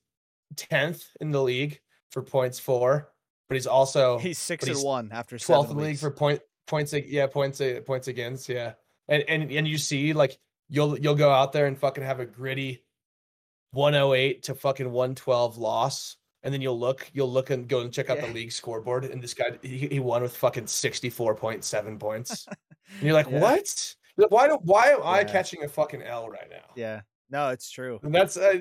[0.55, 1.79] 10th in the league
[2.11, 3.11] for points for,
[3.47, 6.93] but he's also he's six and one after 12th in the league for point points
[6.93, 8.73] yeah points points against yeah
[9.07, 10.37] and and and you see like
[10.69, 12.83] you'll you'll go out there and fucking have a gritty
[13.71, 18.09] 108 to fucking 112 loss and then you'll look you'll look and go and check
[18.09, 18.27] out yeah.
[18.27, 23.13] the league scoreboard and this guy he, he won with fucking 64.7 points and you're
[23.13, 23.39] like yeah.
[23.39, 23.95] what
[24.29, 25.09] why do why am yeah.
[25.09, 28.55] i catching a fucking l right now yeah no it's true and that's uh,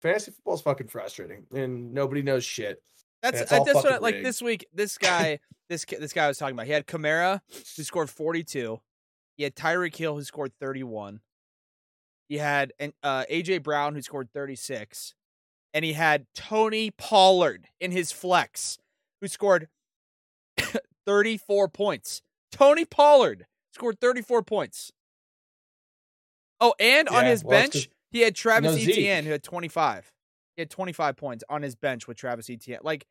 [0.00, 2.82] fantasy football is fucking frustrating, and nobody knows shit.
[3.22, 4.66] That's uh, that's what like this week.
[4.72, 6.66] This guy, this this guy I was talking about.
[6.66, 7.40] He had Kamara
[7.76, 8.80] who scored forty two.
[9.36, 11.20] He had Tyreek Hill who scored thirty one.
[12.28, 15.14] He had uh, AJ Brown who scored thirty six,
[15.74, 18.78] and he had Tony Pollard in his flex
[19.20, 19.68] who scored
[21.06, 22.22] 34 points.
[22.52, 24.92] Tony Pollard scored 34 points.
[26.60, 28.90] Oh, and on his well, bench, he had Travis no Zeke.
[28.90, 30.12] Etienne who had 25.
[30.58, 32.80] He had 25 points on his bench with Travis Etienne.
[32.82, 33.06] Like,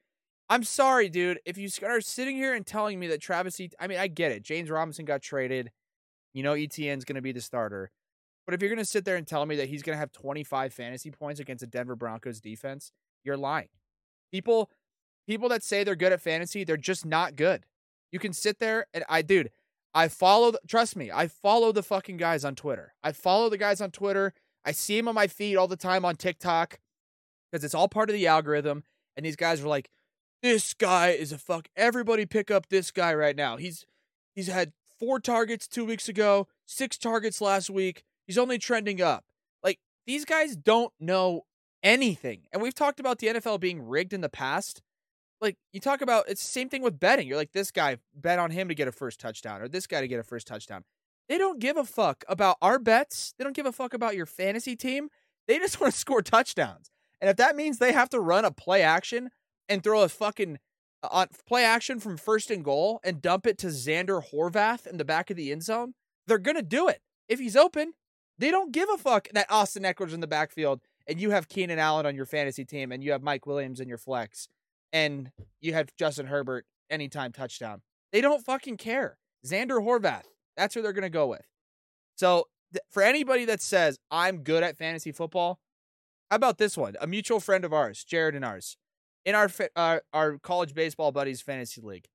[0.49, 1.39] I'm sorry, dude.
[1.45, 4.33] If you are sitting here and telling me that Travis Etienne, I mean, I get
[4.33, 4.43] it.
[4.43, 5.71] James Robinson got traded.
[6.33, 7.89] You know, Etienne's going to be the starter.
[8.45, 10.11] But if you're going to sit there and tell me that he's going to have
[10.11, 12.91] 25 fantasy points against a Denver Broncos defense,
[13.23, 13.69] you're lying.
[14.29, 14.69] People
[15.25, 17.63] people that say they're good at fantasy, they're just not good.
[18.11, 19.51] You can sit there and I dude,
[19.93, 22.93] I follow trust me, I follow the fucking guys on Twitter.
[23.01, 24.33] I follow the guys on Twitter.
[24.65, 26.79] I see them on my feed all the time on TikTok
[27.51, 28.83] because it's all part of the algorithm
[29.15, 29.89] and these guys are like
[30.41, 33.57] this guy is a fuck everybody pick up this guy right now.
[33.57, 33.85] He's
[34.35, 38.03] he's had 4 targets 2 weeks ago, 6 targets last week.
[38.25, 39.25] He's only trending up.
[39.63, 41.43] Like these guys don't know
[41.83, 42.41] anything.
[42.51, 44.81] And we've talked about the NFL being rigged in the past.
[45.41, 47.27] Like you talk about it's the same thing with betting.
[47.27, 50.01] You're like this guy bet on him to get a first touchdown or this guy
[50.01, 50.83] to get a first touchdown.
[51.29, 53.33] They don't give a fuck about our bets.
[53.37, 55.09] They don't give a fuck about your fantasy team.
[55.47, 56.89] They just want to score touchdowns.
[57.21, 59.29] And if that means they have to run a play action
[59.67, 60.59] and throw a fucking
[61.03, 64.97] uh, on play action from first and goal and dump it to Zander Horvath in
[64.97, 65.93] the back of the end zone,
[66.27, 67.01] they're gonna do it.
[67.27, 67.93] If he's open,
[68.37, 71.79] they don't give a fuck that Austin Ekeler's in the backfield and you have Keenan
[71.79, 74.47] Allen on your fantasy team and you have Mike Williams in your flex
[74.93, 77.81] and you have Justin Herbert anytime touchdown.
[78.11, 79.17] They don't fucking care.
[79.45, 80.25] Zander Horvath,
[80.55, 81.45] that's who they're to go with.
[82.15, 85.59] So, th- for anybody that says, I'm good at fantasy football,
[86.29, 86.95] how about this one?
[86.99, 88.77] A mutual friend of ours, Jared and ours,
[89.25, 92.07] in our, uh, our college baseball buddies fantasy league.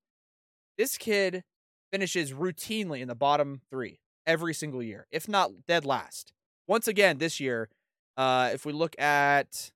[0.77, 1.45] This kid
[1.93, 6.33] finishes routinely in the bottom three every single year, if not dead last.
[6.67, 7.69] Once again, this year,
[8.17, 9.71] uh, if we look at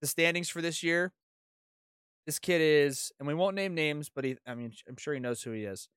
[0.00, 1.12] the standings for this year,
[2.26, 5.20] this kid is, and we won't name names, but he, I mean, I'm sure he
[5.20, 5.88] knows who he is.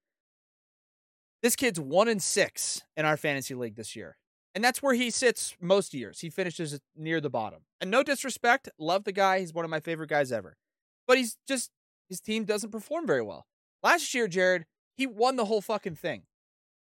[1.41, 4.17] This kid's one and six in our fantasy league this year.
[4.55, 6.21] And that's where he sits most years.
[6.21, 7.59] He finishes near the bottom.
[7.79, 9.39] And no disrespect, love the guy.
[9.39, 10.57] He's one of my favorite guys ever.
[11.07, 11.71] But he's just,
[12.09, 13.45] his team doesn't perform very well.
[13.83, 14.65] Last year, Jared,
[14.97, 16.23] he won the whole fucking thing.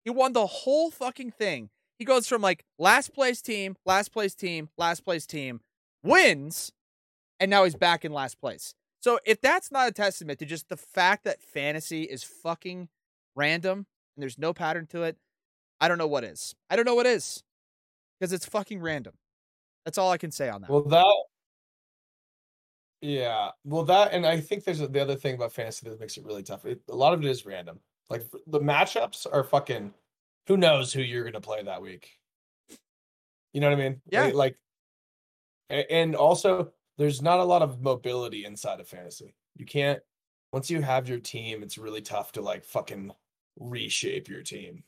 [0.04, 1.70] He won the whole fucking thing.
[1.98, 5.62] He goes from like last place team, last place team, last place team,
[6.04, 6.72] wins,
[7.40, 8.74] and now he's back in last place.
[9.00, 12.90] So if that's not a testament to just the fact that fantasy is fucking
[13.36, 13.86] random
[14.16, 15.18] and there's no pattern to it,
[15.84, 16.56] I don't know what is.
[16.70, 17.44] I don't know what is.
[18.20, 19.14] Because it's fucking random.
[19.84, 20.70] That's all I can say on that.
[20.70, 21.24] Well, that.
[23.02, 26.16] Yeah, well, that, and I think there's a, the other thing about fantasy that makes
[26.16, 26.66] it really tough.
[26.66, 27.82] It, a lot of it is random.
[28.10, 29.94] Like the matchups are fucking.
[30.48, 32.12] Who knows who you're gonna play that week?
[33.52, 34.02] You know what I mean?
[34.10, 34.32] Yeah.
[34.34, 34.58] Like
[35.70, 39.36] and also there's not a lot of mobility inside of fantasy.
[39.56, 40.00] You can't
[40.52, 43.12] once you have your team, it's really tough to like fucking
[43.60, 44.84] reshape your team.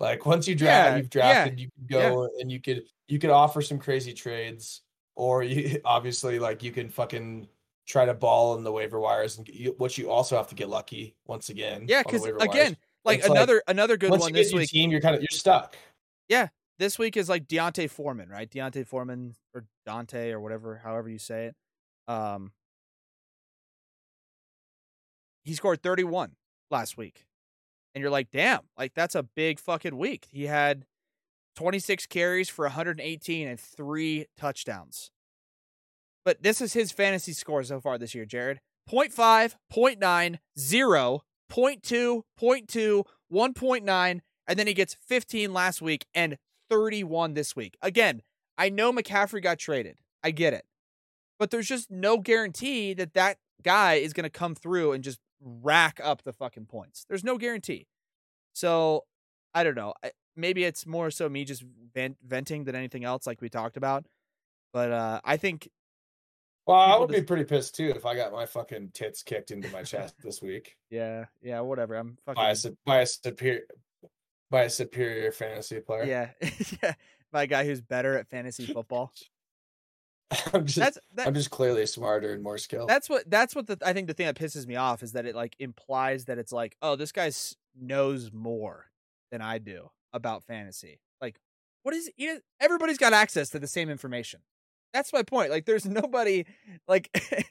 [0.00, 3.18] Like once you draft, Yeah, you've yeah, drafted, you can go and you could you
[3.18, 4.80] could offer some crazy trades,
[5.14, 7.46] or you obviously like you can fucking
[7.86, 10.54] try to ball in the waiver wires, and get, you, what you also have to
[10.54, 11.84] get lucky once again.
[11.86, 14.70] yeah, because again, like It's like, another another good one this week.
[14.70, 15.76] team, you're kind of you're stuck.
[16.28, 18.50] Yeah, this week is like D'Onta Foreman, right?
[18.50, 21.56] D'Onta Foreman or Dante or whatever, however you say it.
[22.08, 22.52] Um,
[25.44, 26.36] he scored 31
[26.70, 27.26] last week.
[27.94, 30.28] And you're like, damn, like that's a big fucking week.
[30.30, 30.86] He had
[31.56, 35.10] 26 carries for 118 and three touchdowns.
[36.24, 38.60] But this is his fantasy score so far this year, Jared.
[38.90, 46.36] 0.5, 0.9, 0, 0.2, 0.2, 1.9, and then he gets 15 last week and
[46.68, 47.76] 31 this week.
[47.82, 48.22] Again,
[48.58, 49.98] I know McCaffrey got traded.
[50.22, 50.64] I get it.
[51.38, 55.18] But there's just no guarantee that that guy is going to come through and just
[55.40, 57.04] rack up the fucking points.
[57.08, 57.86] There's no guarantee.
[58.52, 59.04] So,
[59.54, 59.94] I don't know.
[60.36, 64.06] Maybe it's more so me just vent, venting than anything else like we talked about.
[64.72, 65.68] But uh I think
[66.66, 69.68] Well, I would be pretty pissed too if I got my fucking tits kicked into
[69.70, 71.96] my chest this week yeah, yeah, whatever.
[71.96, 73.62] I'm fucking by a by a superior
[74.50, 76.04] by a superior fantasy player.
[76.04, 76.30] yeah,
[76.82, 76.94] yeah,
[77.32, 79.12] by a guy who's better at fantasy football.
[80.54, 82.88] I'm just That's that, I'm just clearly smarter and more skilled.
[82.88, 85.26] that's what that's what the I think the thing that pisses me off is that
[85.26, 87.30] it like implies that it's like, oh, this guy
[87.78, 88.86] knows more
[89.30, 91.00] than I do about fantasy.
[91.20, 91.36] Like,
[91.82, 92.10] what is
[92.60, 94.40] everybody's got access to the same information.
[94.92, 95.50] That's my point.
[95.50, 96.44] Like, there's nobody
[96.86, 97.10] like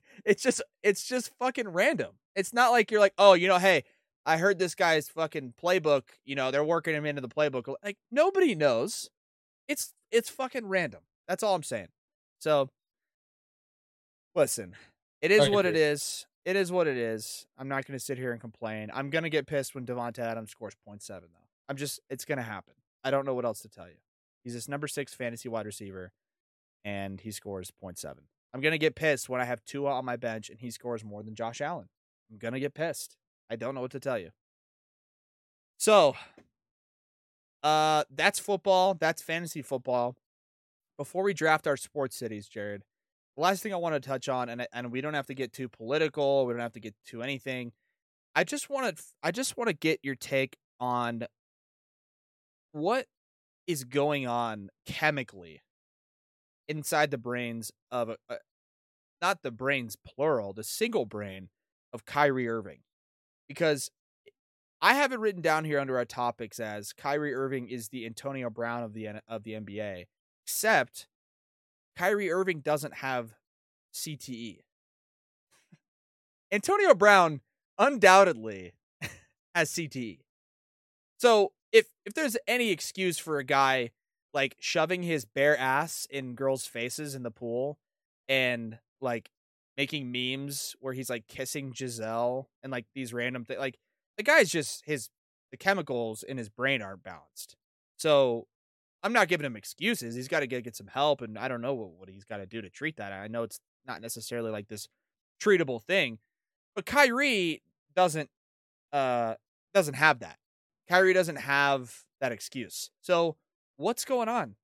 [0.25, 2.11] it's just it's just fucking random.
[2.35, 3.83] It's not like you're like, oh, you know, hey,
[4.25, 6.03] I heard this guy's fucking playbook.
[6.23, 7.73] You know, they're working him into the playbook.
[7.83, 9.09] Like nobody knows.
[9.67, 11.01] It's it's fucking random.
[11.27, 11.89] That's all I'm saying.
[12.39, 12.69] So,
[14.33, 14.75] listen,
[15.21, 16.25] it is what it is.
[16.45, 17.45] it is what it is.
[17.57, 18.89] I'm not going to sit here and complain.
[18.93, 21.25] I'm going to get pissed when Davante Adams scores 0.7 though.
[21.67, 22.73] I'm just it's going to happen.
[23.03, 23.95] I don't know what else to tell you.
[24.43, 26.11] He's this number 6 fantasy wide receiver
[26.85, 28.15] and he scores 0.7.
[28.53, 31.03] I'm going to get pissed when I have Tua on my bench and he scores
[31.03, 31.89] more than Josh Allen.
[32.31, 33.17] I'm going to get pissed.
[33.49, 34.29] I don't know what to tell you.
[35.77, 36.15] So,
[37.63, 40.15] uh that's football, that's fantasy football.
[40.99, 42.83] Before we draft our sports cities, Jared,
[43.37, 45.53] the last thing I want to touch on, and and we don't have to get
[45.53, 47.71] too political, we don't have to get to anything.
[48.35, 51.23] I just want to I just want to get your take on
[52.73, 53.05] what
[53.65, 55.61] is going on chemically
[56.67, 58.35] inside the brains of a, a
[59.21, 61.47] not the brains plural, the single brain
[61.93, 62.79] of Kyrie Irving.
[63.47, 63.89] Because
[64.81, 68.49] I have it written down here under our topics as Kyrie Irving is the Antonio
[68.49, 70.07] Brown of the of the NBA,
[70.49, 71.05] except
[71.95, 73.35] Kyrie Irving doesn't have
[73.93, 74.61] CTE.
[76.51, 77.41] Antonio Brown
[77.77, 78.73] undoubtedly
[79.53, 80.21] has CTE.
[81.19, 83.91] So if if there's any excuse for a guy
[84.33, 87.77] like shoving his bare ass in girls' faces in the pool
[88.27, 89.29] and like
[89.77, 93.77] making memes where he's like kissing Gisele and like these random things, like
[94.17, 95.09] the guy's just his
[95.51, 97.55] the chemicals in his brain aren't balanced.
[97.97, 98.47] So
[99.03, 100.15] I'm not giving him excuses.
[100.15, 102.37] He's got to get get some help, and I don't know what, what he's got
[102.37, 103.13] to do to treat that.
[103.13, 104.87] I know it's not necessarily like this
[105.41, 106.19] treatable thing,
[106.75, 107.61] but Kyrie
[107.95, 108.29] doesn't
[108.91, 109.35] uh
[109.73, 110.37] doesn't have that.
[110.87, 112.91] Kyrie doesn't have that excuse.
[113.01, 113.37] So
[113.77, 114.55] what's going on,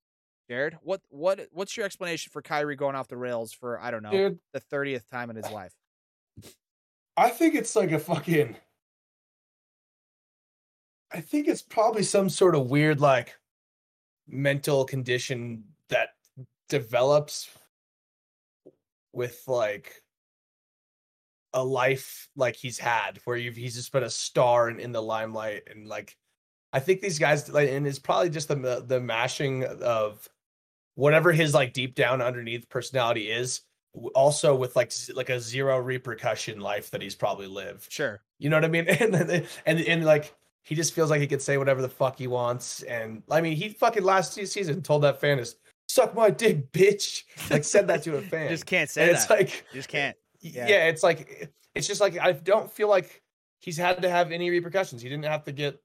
[0.50, 0.78] Jared?
[0.82, 4.12] What what what's your explanation for Kyrie going off the rails for I don't know
[4.12, 5.74] Dude, the thirtieth time in his life?
[7.18, 8.56] I think it's like a fucking.
[11.14, 13.38] I think it's probably some sort of weird, like,
[14.28, 16.10] mental condition that
[16.70, 17.50] develops
[19.14, 20.02] with like
[21.54, 25.02] a life like he's had, where you've, he's just been a star in, in the
[25.02, 26.18] limelight, and like,
[26.74, 30.28] I think these guys, like, and it's probably just the the mashing of
[30.96, 33.62] whatever his like deep down underneath personality is
[34.14, 38.22] also with like like a zero repercussion life that he's probably lived Sure.
[38.40, 40.34] you know what i mean and and and, and like
[40.66, 43.56] he just feels like he can say whatever the fuck he wants and i mean
[43.56, 45.56] he fucking last season told that fan is
[45.88, 49.30] suck my dick bitch like said that to a fan Just can't and say it's
[49.30, 50.18] like Just can't.
[50.42, 50.68] yeah.
[50.68, 50.86] Yeah.
[50.88, 53.22] it's like it's just like I don't feel like
[53.60, 55.02] he's had to have any repercussions.
[55.02, 55.82] He didn't have to get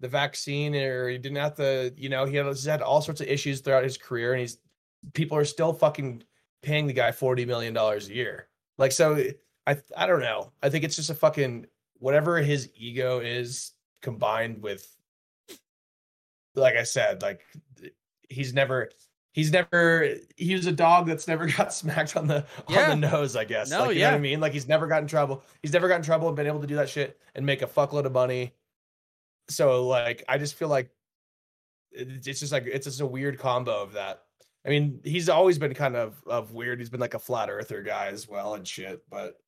[0.00, 3.28] the vaccine, or he didn't have to, you know, he had, had all sorts of
[3.28, 4.58] issues throughout his career, and he's
[5.14, 6.22] people are still fucking
[6.62, 8.48] paying the guy forty million dollars a year.
[8.76, 9.24] Like, so
[9.66, 10.52] I I don't know.
[10.62, 11.66] I think it's just a fucking
[11.98, 14.86] whatever his ego is combined with,
[16.54, 17.40] like I said, like
[18.28, 18.90] he's never.
[19.34, 22.90] He's never he was a dog that's never got smacked on the Yeah.
[22.90, 23.70] on the nose, I guess.
[23.70, 24.14] No, like, you know what yeah.
[24.14, 24.40] I mean?
[24.40, 25.42] Like he's never gotten in trouble.
[25.62, 27.66] He's never gotten in trouble and been able to do that shit and make a
[27.66, 28.52] fuckload of money.
[29.48, 30.90] So like I just feel like
[31.92, 34.22] it's just like it's just a weird combo of that.
[34.66, 36.78] I mean, he's always been kind of of weird.
[36.78, 39.38] He's been like a flat earther guy as well and shit, but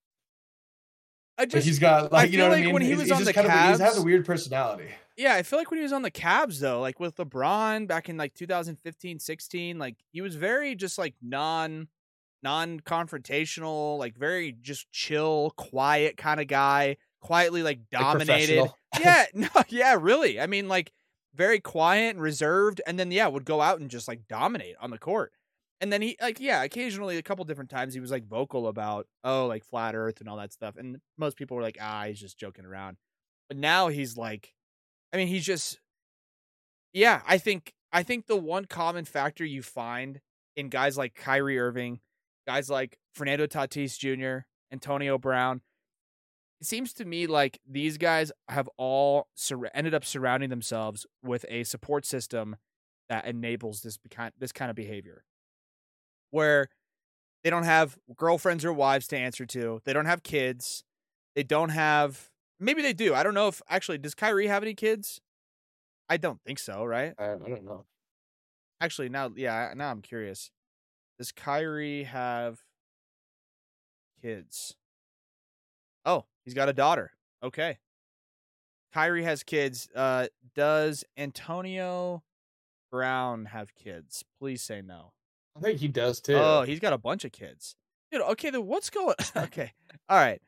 [1.37, 2.73] I but just he's got like you feel know what like I mean.
[2.75, 4.89] when he He's- was he's on the kind of he has a weird personality.
[5.17, 8.09] yeah, I feel like when he was on the Cavs though, like with LeBron back
[8.09, 11.89] in like 2015, 16, like he was very just like non
[12.43, 18.59] non confrontational, like very just chill, quiet kind of guy, quietly like Like, dominated.
[18.61, 18.79] professional.
[19.01, 20.41] yeah, no, yeah, really.
[20.41, 20.93] I mean, like
[21.35, 24.91] very quiet and reserved, and then yeah, would go out and just like dominate on
[24.91, 25.33] the court.
[25.81, 29.07] And then he like yeah, occasionally a couple different times he was like vocal about
[29.23, 32.21] oh like flat Earth and all that stuff, and most people were like ah he's
[32.21, 32.97] just joking around.
[33.49, 34.53] But now he's like,
[35.13, 35.81] I mean he's just
[36.93, 37.23] yeah.
[37.27, 40.21] I think I think the one common factor you find
[40.57, 42.01] in guys like Kyrie Irving,
[42.47, 45.61] guys like Fernando Tatis Jr., Antonio Brown,
[46.61, 51.45] it seems to me like these guys have all sur- ended up surrounding themselves with
[51.49, 52.57] a support system
[53.09, 55.25] that enables this kind this kind of behavior
[56.35, 56.69] where
[57.45, 60.83] they don't have girlfriends or wives to answer to they don't have kids
[61.37, 62.29] they don't have
[62.59, 65.21] maybe they do i don't know if actually does kyrie have any kids?
[66.09, 67.15] I don't think so right?
[67.19, 67.85] I, don't know.
[68.81, 70.51] actually now yeah now i'm curious.
[71.19, 72.59] Does kyrie have
[74.21, 74.77] kids?
[76.05, 77.13] Oh he's got a daughter.
[77.43, 77.79] Okay.
[78.93, 79.89] Kyrie has kids.
[79.95, 82.23] Uh does antonio
[82.91, 84.25] brown have kids?
[84.39, 85.13] Please say no
[85.57, 86.37] I think he does oh, too.
[86.37, 87.77] oh he's got a bunch of kids
[88.11, 89.73] dude okay then what's going okay
[90.09, 90.41] all right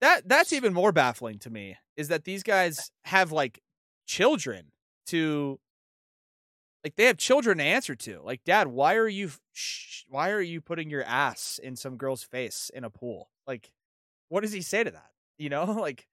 [0.00, 3.60] that that's even more baffling to me is that these guys have like
[4.06, 4.72] children
[5.06, 5.58] to
[6.82, 10.40] like they have children to answer to like dad why are you sh- why are
[10.40, 13.72] you putting your ass in some girl's face in a pool like
[14.30, 15.10] what does he say to that?
[15.36, 16.06] You know, like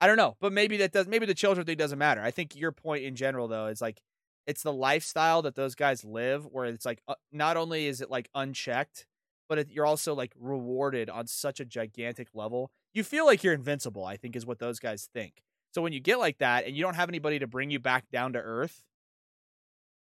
[0.00, 1.06] I don't know, but maybe that does.
[1.06, 2.20] Maybe the children thing doesn't matter.
[2.20, 4.02] I think your point in general though is like
[4.46, 8.10] it's the lifestyle that those guys live, where it's like uh, not only is it
[8.10, 9.06] like unchecked,
[9.48, 12.70] but it, you're also like rewarded on such a gigantic level.
[12.92, 14.04] You feel like you're invincible.
[14.04, 15.42] I think is what those guys think.
[15.72, 18.08] So when you get like that and you don't have anybody to bring you back
[18.10, 18.84] down to earth,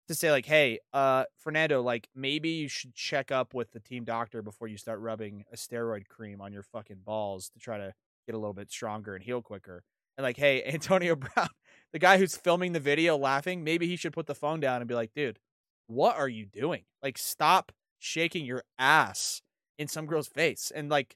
[0.07, 4.03] to say like, hey, uh, Fernando, like maybe you should check up with the team
[4.03, 7.93] doctor before you start rubbing a steroid cream on your fucking balls to try to
[8.25, 9.83] get a little bit stronger and heal quicker.
[10.17, 11.49] And like, hey, Antonio Brown,
[11.93, 14.87] the guy who's filming the video laughing, maybe he should put the phone down and
[14.87, 15.39] be like, dude,
[15.87, 16.83] what are you doing?
[17.01, 19.41] Like, stop shaking your ass
[19.77, 20.71] in some girl's face.
[20.73, 21.15] And like,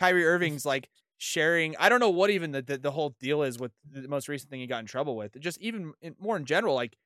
[0.00, 0.88] Kyrie Irving's like
[1.18, 4.28] sharing, I don't know what even the, the, the whole deal is with the most
[4.28, 5.38] recent thing he got in trouble with.
[5.40, 6.96] Just even in, more in general, like,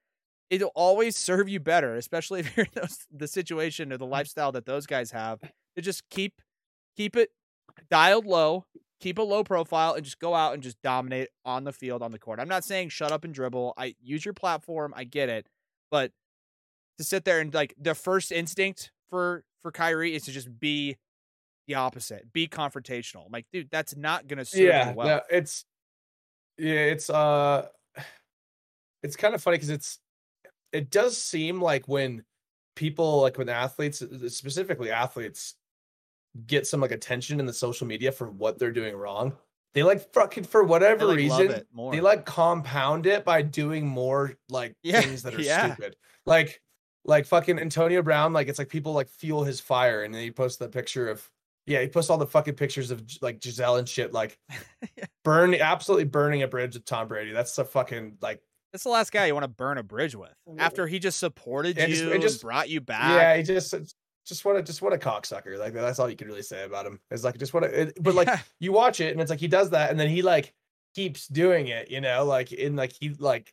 [0.51, 4.11] it'll always serve you better, especially if you're in those, the situation or the mm.
[4.11, 6.41] lifestyle that those guys have, to just keep
[6.97, 7.31] keep it
[7.91, 8.67] dialed low,
[9.03, 12.13] keep a low profile, and just go out and just dominate on the field, on
[12.13, 12.39] the court.
[12.39, 13.75] I'm not saying shut up and dribble.
[13.77, 15.47] I use your platform, I get it,
[15.91, 16.13] but
[16.99, 20.97] to sit there and like the first instinct for for Kyrie is to just be
[21.67, 23.27] the opposite, be confrontational.
[23.27, 25.07] I'm like, dude, that's not gonna serve yeah, you well.
[25.07, 25.65] no, it's
[26.59, 27.67] yeah, it's uh,
[29.03, 29.99] it's kind of funny because it's
[30.73, 32.25] it does seem like when
[32.77, 35.57] people like when athletes, specifically athletes,
[36.47, 39.35] get some like attention in the social media for what they're doing wrong,
[39.75, 44.75] they like fucking for whatever like, reason they like compound it by doing more like
[44.83, 45.73] Yeah, things that are yeah.
[45.75, 45.97] stupid.
[46.27, 46.61] Like
[47.05, 50.31] like fucking Antonio Brown, like it's like people like fuel his fire, and then he
[50.31, 51.29] posts the picture of
[51.67, 54.39] yeah, he posts all the fucking pictures of like Gisele and shit, like
[55.25, 57.33] burn absolutely burning a bridge with Tom Brady.
[57.33, 58.41] That's the fucking like
[58.73, 61.79] That's the last guy you want to burn a bridge with after he just supported
[61.79, 63.11] And you just- and, and just- brought you back.
[63.21, 63.75] yeah, he just
[64.27, 65.59] just what a just what a cocksucker.
[65.59, 67.01] Like that's all you can really say about him.
[67.11, 68.41] Is like just what a it, but like Yeah.
[68.61, 70.55] you watch it and it's like he does that and then he like
[70.95, 73.53] keeps doing it, you know, like in like he like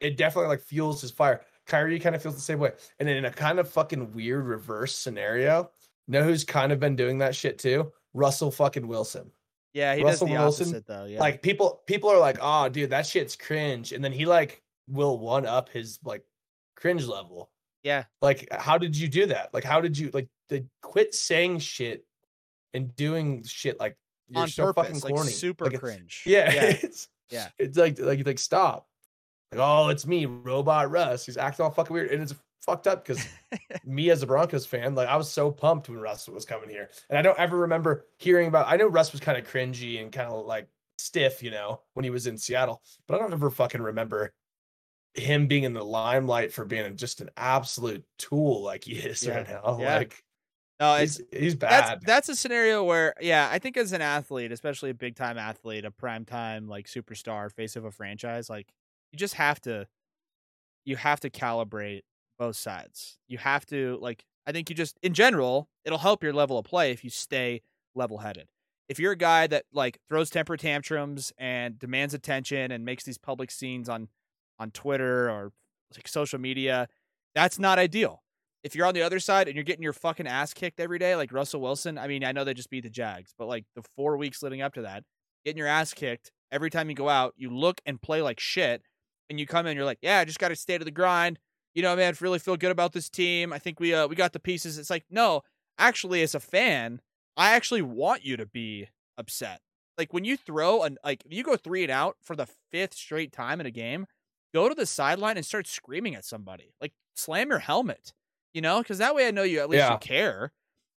[0.00, 1.42] it definitely like fuels his fire.
[1.66, 2.72] Kyrie kind of feels the same way.
[2.98, 5.70] And then in a kind of fucking weird reverse scenario,
[6.06, 7.92] know who's kind of been doing that shit too?
[8.14, 9.30] Russell fucking Wilson.
[9.74, 11.04] yeah, he Russell does the Wilson, opposite though.
[11.04, 13.92] Yeah, Like people people are like, oh dude, that shit's cringe.
[13.92, 16.24] And then he like will one up his like
[16.76, 17.50] cringe level.
[17.88, 19.54] Yeah, Like, how did you do that?
[19.54, 22.04] Like, how did you like they quit saying shit
[22.74, 23.96] and doing shit like
[24.28, 25.30] you're on so purpose, fucking like corny.
[25.30, 26.22] super Like, cringe.
[26.26, 27.48] Yeah, yeah, it's Yeah.
[27.58, 28.86] It's like like like stop.
[29.52, 31.24] Like, oh, it's me, robot Russ.
[31.24, 33.26] He's acting all fucking weird, and it's fucked up because
[33.86, 36.90] me as a Broncos fan, like I was so pumped when Russ was coming here,
[37.08, 38.66] and I don't ever remember hearing about.
[38.68, 40.68] I know Russ was kind of cringy and kind of like
[40.98, 44.34] stiff, you know, when he was in Seattle, but I don't ever fucking remember
[45.18, 49.38] him being in the limelight for being just an absolute tool like he is Yeah.
[49.38, 49.78] right now.
[49.80, 49.96] Yeah.
[49.98, 50.24] Like
[50.80, 52.00] no, he's he's that's bad.
[52.02, 55.84] that's a scenario where yeah, I think as an athlete, especially a big time athlete,
[55.84, 58.72] a prime time like superstar, face of a franchise, like
[59.12, 59.86] you just have to
[60.84, 62.02] you have to calibrate
[62.38, 63.18] both sides.
[63.28, 66.64] You have to like I think you just in general, it'll help your level of
[66.64, 67.62] play if you stay
[67.94, 68.48] level headed.
[68.88, 73.18] If you're a guy that like throws temper tantrums and demands attention and makes these
[73.18, 74.08] public scenes on
[74.58, 75.52] on Twitter or
[75.96, 76.88] like social media,
[77.34, 78.22] that's not ideal.
[78.64, 81.14] If you're on the other side and you're getting your fucking ass kicked every day,
[81.14, 83.82] like Russell Wilson, I mean, I know they just beat the Jags, but like the
[83.96, 85.04] four weeks leading up to that,
[85.44, 88.82] getting your ass kicked every time you go out, you look and play like shit,
[89.30, 91.38] and you come in, you're like, yeah, I just got to stay to the grind.
[91.74, 93.52] You know, man, really feel good about this team.
[93.52, 94.78] I think we uh we got the pieces.
[94.78, 95.42] It's like, no,
[95.78, 97.00] actually, as a fan,
[97.36, 99.60] I actually want you to be upset.
[99.96, 103.32] Like when you throw an like you go three and out for the fifth straight
[103.32, 104.06] time in a game,
[104.54, 106.74] go to the sideline and start screaming at somebody.
[106.80, 108.12] Like slam your helmet,
[108.54, 109.92] you know, because that way I know you at least Yeah.
[109.92, 110.52] you care.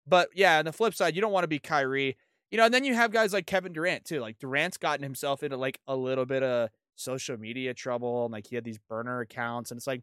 [0.08, 2.18] But yeah, on the flip side, you don't want to be Kyrie,
[2.50, 2.66] you know.
[2.66, 4.20] And then you have guys like Kevin Durant too.
[4.20, 8.48] Like Durant's gotten himself into like a little bit of social media trouble, and like
[8.48, 10.02] he had these burner accounts, and it's like,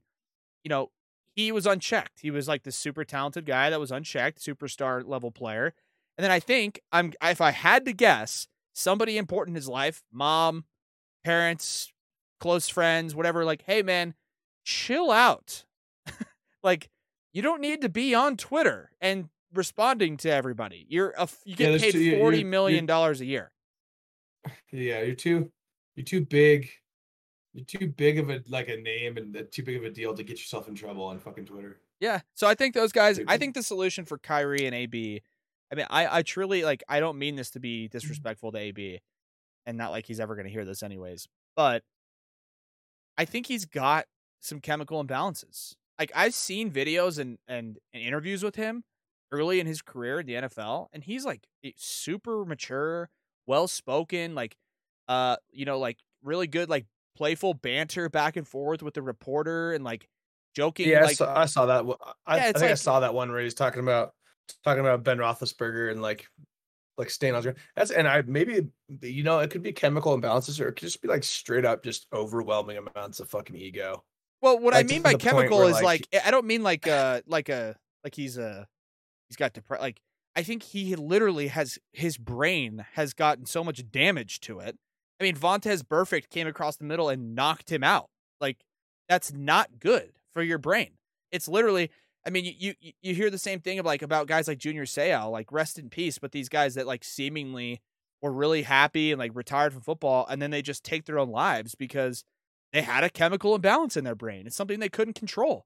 [0.65, 0.91] you know,
[1.35, 2.21] he was unchecked.
[2.21, 5.75] He was like this super talented guy that was unchecked, superstar level player.
[6.17, 10.03] And then I think I'm if I had to guess, somebody important in his life,
[10.13, 10.65] mom,
[11.25, 11.93] parents,
[12.41, 14.15] close friends, whatever, like, hey man,
[14.65, 15.65] chill out.
[16.63, 16.89] like,
[17.33, 20.87] you don't need to be on Twitter and responding to everybody.
[20.89, 23.51] You're a, you get there's paid two- forty you're- million dollars a year.
[24.73, 25.51] Yeah, you're too
[25.97, 26.71] you're too big.
[27.55, 30.23] You're too big of a like a name and too big of a deal to
[30.23, 31.81] get yourself in trouble on fucking Twitter.
[32.01, 32.21] Yeah.
[32.35, 33.21] So I think those guys.
[33.27, 35.23] I think the solution for Kyrie and AB.
[35.71, 36.83] I mean, I I truly like.
[36.89, 37.97] I don't mean this to be Mm-hmm.
[37.99, 39.01] disrespectful to AB,
[39.67, 41.27] and not like he's ever going to hear this anyways.
[41.57, 41.83] But
[43.19, 44.07] I think he's got
[44.41, 45.75] some chemical imbalances.
[45.99, 48.85] Like I've seen videos and and, and interviews with him
[49.33, 51.47] early in his career in the NFL, and he's like
[51.77, 53.11] super mature,
[53.47, 54.57] well spoken, like
[55.09, 59.73] uh, you know, like really good, like playful banter back and forth with the reporter
[59.73, 60.09] and like
[60.55, 60.89] joking.
[60.89, 61.85] Yeah, I, saw, I saw that.
[62.27, 64.13] I, Yeah, I think I saw that one where he's talking about
[64.65, 66.29] talking about Ben Roethlisberger and like
[66.99, 67.55] like staying on.
[67.77, 68.67] That's and I maybe
[69.03, 71.83] you know it could be chemical imbalances or it could just be like straight up
[71.85, 74.05] just overwhelming amounts of fucking ego.
[74.43, 76.87] Well, what I Like, to mean by chemical is like- like I don't mean like
[76.87, 78.67] uh like a like he's a
[79.29, 79.83] he's got depression.
[79.83, 80.01] Like
[80.37, 84.77] I think he literally has his brain has gotten so much damage to it.
[85.21, 88.09] I mean, Vontaze Burfict came across the middle and knocked him out.
[88.41, 88.59] Like
[89.09, 90.91] that's not good for your brain.
[91.33, 91.91] It's literally.
[92.29, 94.85] I mean, you you you hear the same thing of like about guys like Junior
[94.85, 97.81] Seau, like rest in peace, but these guys that like seemingly
[98.21, 101.31] were really happy and like retired from football, and then they just take their own
[101.31, 102.25] lives because
[102.75, 104.47] they had a chemical imbalance in their brain.
[104.47, 105.65] It's something they couldn't control.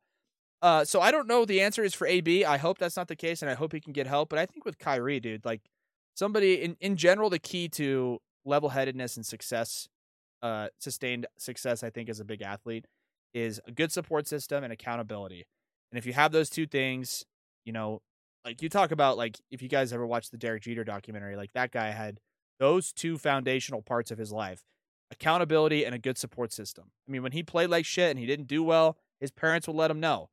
[0.62, 2.44] Uh, so I don't know the answer is for AB.
[2.44, 4.28] I hope that's not the case, and I hope he can get help.
[4.28, 5.62] But I think with Kyrie, dude, like
[6.14, 9.88] somebody in in general, the key to level headedness and success,
[10.42, 12.86] uh, sustained success, I think, as a big athlete,
[13.34, 15.44] is a good support system and accountability.
[15.92, 17.24] And if you have those two things,
[17.64, 18.00] you know,
[18.44, 21.52] like you talk about, like if you guys ever watched the Derek Jeter documentary, like
[21.52, 22.18] that guy had
[22.58, 24.64] those two foundational parts of his life
[25.10, 26.84] accountability and a good support system.
[27.06, 29.76] I mean, when he played like shit and he didn't do well, his parents would
[29.76, 30.30] let him know.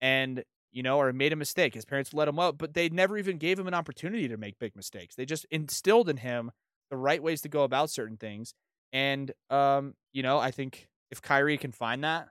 [0.00, 0.42] And,
[0.72, 3.36] you know, or made a mistake, his parents let him up, but they never even
[3.36, 5.14] gave him an opportunity to make big mistakes.
[5.14, 6.50] They just instilled in him
[6.90, 8.54] the right ways to go about certain things.
[8.92, 12.28] And, um, you know, I think if Kyrie can find that,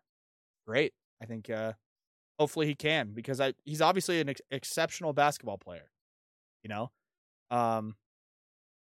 [0.65, 0.93] great.
[1.21, 1.73] I think, uh,
[2.41, 5.91] hopefully he can because I, he's obviously an ex- exceptional basketball player,
[6.63, 6.89] you know?
[7.51, 7.95] Um,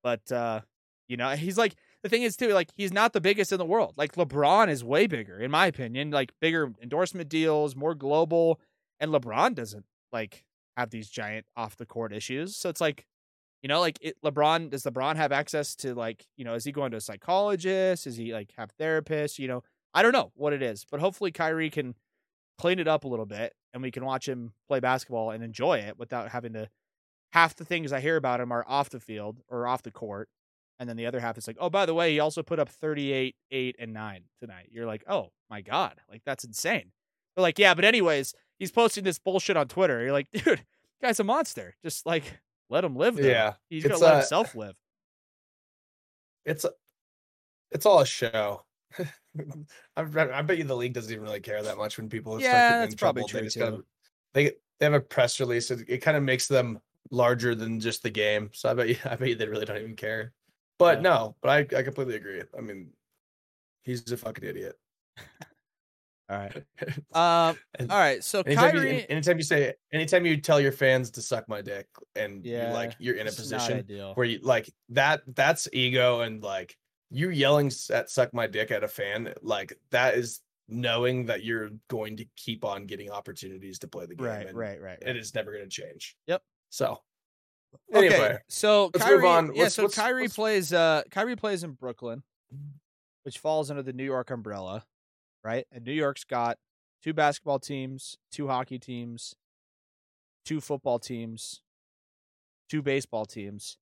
[0.03, 0.62] but, uh,
[1.09, 3.66] you know, he's like, the thing is too, like he's not the biggest in the
[3.66, 3.92] world.
[3.99, 6.11] Like LeBron is way bigger, in my opinion.
[6.11, 8.61] Like bigger endorsement deals, more global,
[8.99, 10.45] and LeBron doesn't like
[10.78, 12.57] have these giant off the court issues.
[12.57, 13.05] So it's like,
[13.62, 16.72] you know, like it, LeBron does LeBron have access to like, you know, is he
[16.72, 18.07] going to a psychologist?
[18.07, 19.38] Is he like have therapists?
[19.38, 21.95] You know, I don't know what it is, but hopefully Kyrie can
[22.59, 25.78] clean it up a little bit and we can watch him play basketball and enjoy
[25.78, 26.68] it without having to.
[27.32, 30.28] Half the things I hear about him are off the field or off the court
[30.78, 32.68] and then the other half is like, oh, by the way, he also put up
[32.68, 34.68] 38, 8, and 9 tonight.
[34.72, 36.92] You're like, oh my God, like that's insane.
[37.34, 40.02] They're like, yeah, but anyways, he's posting this bullshit on Twitter.
[40.02, 40.64] You're like, dude,
[41.00, 41.74] guy's a monster.
[41.82, 42.40] Just like
[42.70, 43.16] let him live.
[43.16, 43.30] There.
[43.30, 44.74] Yeah, he's gonna it's, let uh, himself live.
[46.44, 46.70] It's a,
[47.70, 48.62] it's all a show.
[49.97, 52.43] I, I bet you the league doesn't even really care that much when people start
[52.43, 53.28] Yeah, getting that's in probably trouble.
[53.28, 53.87] true, They just gotta, too.
[54.32, 54.45] they
[54.78, 55.70] they have a press release.
[55.70, 56.80] It, it kind of makes them
[57.11, 58.51] larger than just the game.
[58.53, 60.32] So I bet you I bet you they really don't even care.
[60.78, 61.03] But Yeah.
[61.03, 62.43] no, but I I completely agree.
[62.57, 62.91] I mean,
[63.82, 64.76] he's a fucking idiot.
[66.28, 66.57] All right.
[67.12, 67.59] Um.
[67.78, 68.24] And All right.
[68.24, 69.11] So anytime, you, Kyrie.
[69.11, 72.68] anytime you say anytime you tell your fans to suck my dick and yeah.
[72.68, 76.20] you like you're in a this is not position where you like that that's ego
[76.20, 76.76] and like
[77.11, 81.70] you yelling at suck my dick at a fan like that is knowing that you're
[81.88, 84.46] going to keep on getting opportunities to play the game Right.
[84.46, 84.80] and Right.
[84.80, 84.98] Right.
[85.02, 86.42] it is never going to change Yep.
[86.70, 87.02] so
[87.94, 89.46] Okay, anyway so let's Kyrie, move on.
[89.55, 90.72] Yeah, What's- so what's- Kyrie what's- plays.
[90.72, 92.22] Uh, Kyrie plays in Brooklyn,
[93.24, 94.86] which falls under the New York umbrella,
[95.42, 95.66] right?
[95.72, 96.59] And New York's got
[97.02, 99.34] two basketball teams, two hockey teams,
[100.44, 101.62] two football teams,
[102.70, 103.76] two baseball teams,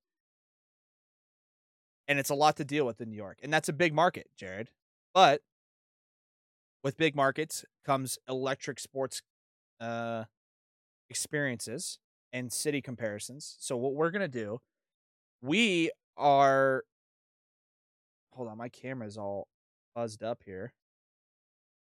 [2.09, 4.29] and it's a lot to deal with in New York, and that's a big market,
[4.37, 4.71] Jared.
[5.15, 5.43] But
[6.83, 9.23] with big markets comes electric sports
[9.81, 10.25] uh,
[11.11, 11.99] experiences
[12.33, 13.57] and city comparisons.
[13.61, 14.61] So what we're gonna do,
[15.43, 16.85] we are.
[18.33, 19.47] Hold on, my camera's all
[19.95, 20.73] buzzed up here.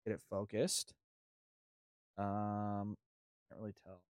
[0.04, 0.92] Get it focused.
[2.18, 2.96] Um,
[3.48, 4.02] can't really tell.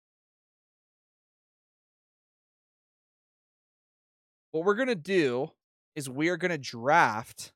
[4.51, 5.51] What we're gonna do
[5.95, 7.51] is we are gonna draft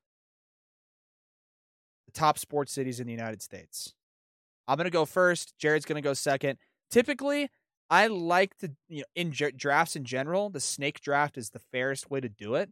[2.06, 3.94] the top sports cities in the United States.
[4.68, 5.54] I'm gonna go first.
[5.58, 6.58] Jared's gonna go second.
[6.90, 7.50] Typically,
[7.88, 11.58] I like to, you know, in dra- drafts in general, the snake draft is the
[11.58, 12.70] fairest way to do it.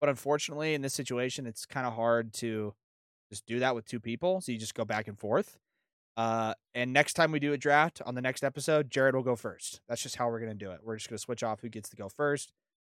[0.00, 2.74] But unfortunately, in this situation, it's kind of hard to
[3.30, 4.40] just do that with two people.
[4.40, 5.58] So you just go back and forth.
[6.16, 9.36] Uh, and next time we do a draft on the next episode, Jared will go
[9.36, 9.80] first.
[9.88, 10.80] That's just how we're going to do it.
[10.82, 12.52] We're just going to switch off who gets to go first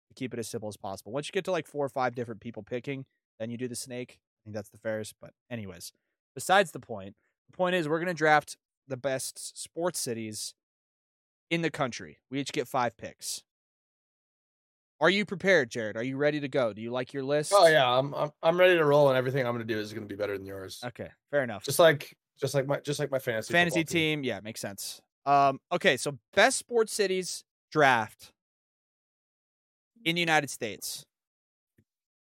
[0.07, 1.11] to keep it as simple as possible.
[1.11, 3.05] Once you get to like four or five different people picking,
[3.39, 4.19] then you do the snake.
[4.19, 5.15] I think that's the fairest.
[5.21, 5.91] But, anyways,
[6.35, 7.15] besides the point,
[7.49, 10.53] the point is we're going to draft the best sports cities
[11.49, 12.19] in the country.
[12.29, 13.43] We each get five picks.
[15.01, 15.97] Are you prepared, Jared?
[15.97, 16.71] Are you ready to go?
[16.71, 17.51] Do you like your list?
[17.55, 19.91] oh yeah I'm, I'm i'm ready to roll and everything i'm going to do is
[19.91, 21.63] going to be better than yours Okay, fair enough.
[21.65, 24.23] just like just like my just like my fantasy fantasy football team.
[24.23, 25.01] Yeah, makes sense.
[25.25, 28.31] Um, okay, so best sports cities draft
[30.05, 31.05] in the United States.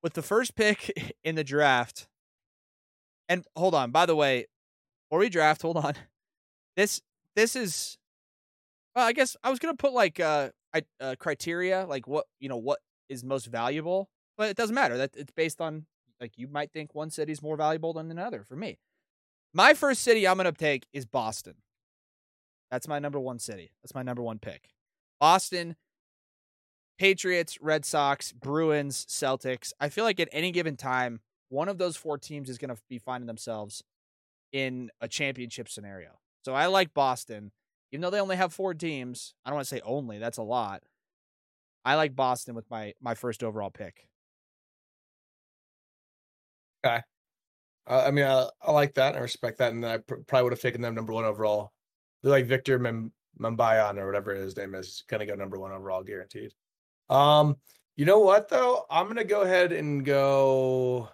[0.03, 2.07] with the first pick in the draft.
[3.27, 4.45] And hold on, by the way,
[5.09, 5.93] before we draft, hold on.
[6.77, 7.01] This
[7.36, 7.97] this is
[8.95, 10.51] well, I guess I was gonna put like uh,
[11.01, 14.95] uh criteria, like what you know, what is most valuable, but it doesn't matter.
[14.95, 15.88] That it's based on
[16.21, 18.45] like you might think one city is more valuable than another.
[18.45, 18.80] For me,
[19.53, 21.55] my first city I'm gonna take is Boston.
[22.71, 23.71] That's my number one city.
[23.84, 24.69] That's my number one pick.
[25.19, 25.75] Boston,
[27.00, 29.72] Patriots, Red Sox, Bruins, Celtics.
[29.80, 32.82] I feel like at any given time, one of those four teams is going to
[32.89, 33.82] be finding themselves
[34.52, 36.20] in a championship scenario.
[36.43, 37.52] So I like Boston,
[37.93, 39.34] even though they only have four teams.
[39.45, 40.84] I don't want to say only; that's a lot.
[41.86, 44.06] I like Boston with my my first overall pick.
[46.86, 47.02] Okay,
[47.88, 49.16] uh, I mean, I, I like that.
[49.16, 51.72] I respect that, and I pr- probably would have taken them number one overall.
[52.22, 55.72] They're like Victor Mem- Mambayan or whatever his name is, going to go number one
[55.72, 56.54] overall, guaranteed.
[57.10, 57.57] Um,
[57.95, 58.86] you know what though?
[58.89, 61.10] I'm gonna go ahead and go.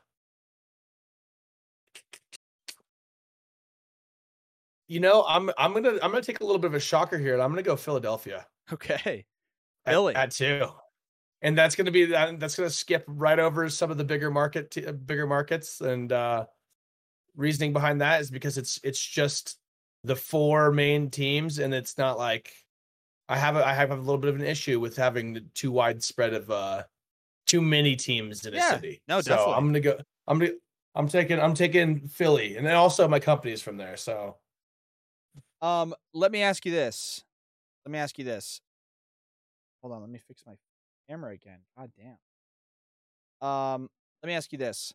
[4.87, 7.33] You know, I'm I'm gonna I'm gonna take a little bit of a shocker here,
[7.33, 8.45] and I'm gonna go Philadelphia.
[8.73, 9.25] Okay,
[9.85, 10.67] at, Philly at two,
[11.43, 14.71] and that's gonna be that that's gonna skip right over some of the bigger market
[14.71, 16.45] t- bigger markets, and uh
[17.35, 19.59] reasoning behind that is because it's it's just
[20.03, 22.51] the four main teams, and it's not like
[23.27, 25.71] I have a, I have a little bit of an issue with having the too
[25.71, 26.83] widespread of uh
[27.47, 29.01] too many teams in a Yeah, city.
[29.07, 29.53] no, so definitely.
[29.53, 29.99] I'm gonna go.
[30.27, 30.51] I'm gonna.
[30.95, 31.39] I'm taking.
[31.39, 33.97] I'm taking Philly, and then also my company is from there.
[33.97, 34.37] So
[35.61, 37.23] Um, let me ask you this.
[37.85, 38.61] Let me ask you this.
[39.81, 40.55] Hold on, let me fix my
[41.09, 41.59] camera again.
[41.77, 43.47] God damn.
[43.47, 43.89] Um,
[44.23, 44.93] let me ask you this.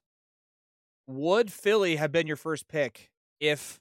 [1.06, 3.10] Would Philly have been your first pick
[3.40, 3.80] if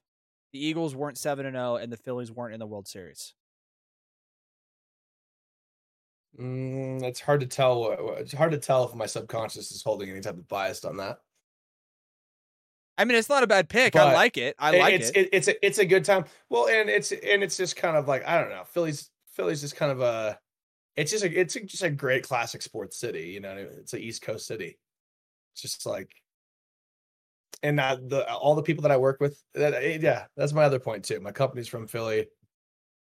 [0.52, 3.34] the Eagles weren't 7 and 0 and the Phillies weren't in the World Series?
[6.38, 8.16] Mm, it's hard to tell.
[8.18, 11.20] It's hard to tell if my subconscious is holding any type of bias on that.
[13.00, 13.96] I mean, it's not a bad pick.
[13.96, 14.58] I like it.
[14.60, 15.30] I like it's, it.
[15.32, 16.26] It's a it's a good time.
[16.50, 18.64] Well, and it's and it's just kind of like I don't know.
[18.66, 20.38] Philly's Philly's just kind of a.
[20.98, 23.30] It's just a it's a, just a great classic sports city.
[23.30, 24.78] You know, it's an East Coast city.
[25.54, 26.12] It's just like,
[27.64, 29.42] and uh, the all the people that I work with.
[29.54, 31.22] That eh, yeah, that's my other point too.
[31.22, 32.28] My company's from Philly,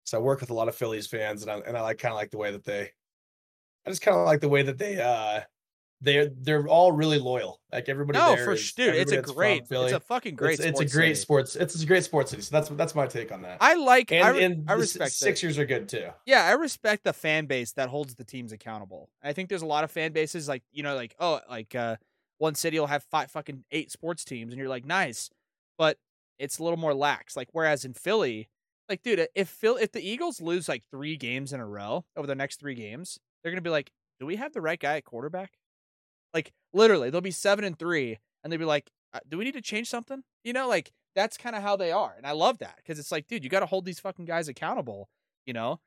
[0.06, 2.14] so I work with a lot of Phillies fans, and I and I like kind
[2.14, 2.92] of like the way that they.
[3.86, 5.42] I just kind of like the way that they uh
[6.02, 7.62] they're they're all really loyal.
[7.72, 10.60] Like everybody no, for is- dude, it's a great, it's a fucking great.
[10.60, 11.16] It's, it's a great city.
[11.16, 11.56] sports.
[11.56, 12.42] It's a great sports city.
[12.42, 13.58] So that's that's my take on that.
[13.62, 14.12] I like.
[14.12, 15.12] and I, re- and I respect.
[15.12, 16.10] Sixers are good too.
[16.26, 19.10] Yeah, I respect the fan base that holds the teams accountable.
[19.24, 21.98] I think there's a lot of fan bases like you know, like oh, like uh,
[22.40, 25.30] one city will have five fucking eight sports teams, and you're like, nice,
[25.78, 25.98] but
[26.40, 27.38] it's a little more lax.
[27.38, 28.50] Like whereas in Philly,
[28.90, 32.26] like dude, if Phil, if the Eagles lose like three games in a row over
[32.26, 35.06] the next three games, they're gonna be like, do we have the right guy at
[35.06, 35.52] quarterback?
[36.34, 39.54] Like literally, they'll be seven and three, and they'll be like, uh, do we need
[39.54, 40.24] to change something?
[40.44, 43.12] You know, like that's kind of how they are, and I love that because it's
[43.12, 45.10] like, dude, you got to hold these fucking guys accountable.
[45.46, 45.80] You know,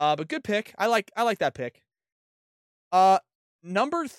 [0.00, 0.74] uh, but good pick.
[0.78, 1.82] I like I like that pick.
[2.90, 3.18] Uh,
[3.62, 4.12] number th-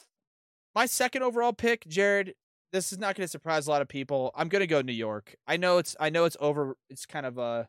[0.75, 2.35] my second overall pick, Jared.
[2.71, 4.31] This is not going to surprise a lot of people.
[4.35, 5.35] I'm going to go New York.
[5.47, 6.75] I know it's I know it's over.
[6.89, 7.65] It's kind of uh,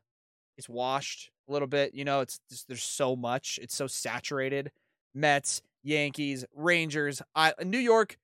[0.56, 1.94] it's washed a little bit.
[1.94, 3.58] You know, it's just there's so much.
[3.62, 4.70] It's so saturated.
[5.14, 8.18] Mets, Yankees, Rangers, I, New York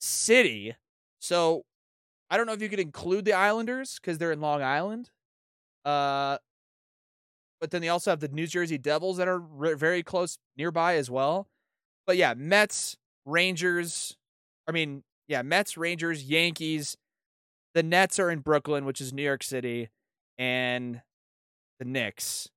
[0.00, 0.74] City.
[1.20, 1.64] So
[2.30, 5.10] I don't know if you could include the Islanders because they're in Long Island.
[5.84, 6.38] Uh,
[7.60, 10.96] but then they also have the New Jersey Devils that are re- very close nearby
[10.96, 11.46] as well.
[12.06, 14.16] But yeah, Mets, Rangers.
[14.66, 16.96] I mean, yeah, Mets, Rangers, Yankees.
[17.74, 19.90] The Nets are in Brooklyn, which is New York City,
[20.36, 21.00] and
[21.78, 22.50] the Knicks.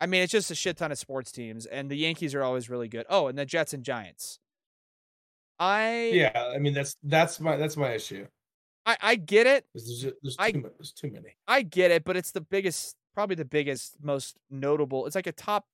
[0.00, 2.70] I mean, it's just a shit ton of sports teams, and the Yankees are always
[2.70, 3.04] really good.
[3.08, 4.38] Oh, and the Jets and Giants.
[5.58, 8.26] I Yeah, I mean that's that's my that's my issue.
[8.86, 9.66] I, I get it.
[9.74, 11.36] There's, I- too, there's too many.
[11.46, 15.04] I get it, but it's the biggest, probably the biggest, most notable.
[15.06, 15.66] It's like a top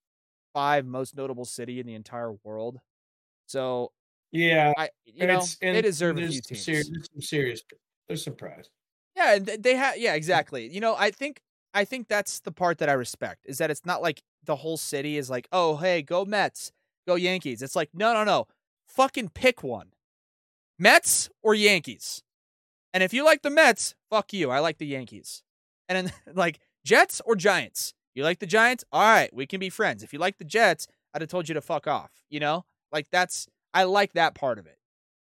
[0.52, 2.80] five most notable city in the entire world.
[3.46, 3.92] So
[4.32, 6.64] Yeah, I, you and know, it's and they deserve a few teams.
[6.64, 7.62] Serious, there's some serious.
[8.08, 8.68] There's some pride.
[9.16, 9.96] Yeah, and they have.
[9.96, 10.66] Yeah, exactly.
[10.66, 11.40] You know, I think
[11.74, 14.76] I think that's the part that I respect is that it's not like the whole
[14.76, 16.72] city is like, oh, hey, go Mets,
[17.06, 17.60] go Yankees.
[17.60, 18.46] It's like, no, no, no,
[18.86, 19.88] fucking pick one,
[20.78, 22.22] Mets or Yankees.
[22.92, 24.50] And if you like the Mets, fuck you.
[24.50, 25.42] I like the Yankees.
[25.88, 27.92] And then like Jets or Giants.
[28.14, 28.84] You like the Giants?
[28.92, 30.04] All right, we can be friends.
[30.04, 32.12] If you like the Jets, I'd have told you to fuck off.
[32.30, 34.78] You know, like that's I like that part of it.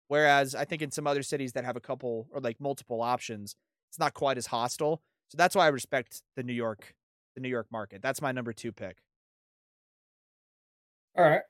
[0.07, 3.55] Whereas I think in some other cities that have a couple or like multiple options,
[3.89, 5.01] it's not quite as hostile.
[5.29, 6.93] So that's why I respect the New York,
[7.35, 8.01] the New York market.
[8.01, 8.97] That's my number two pick.
[11.17, 11.41] All right.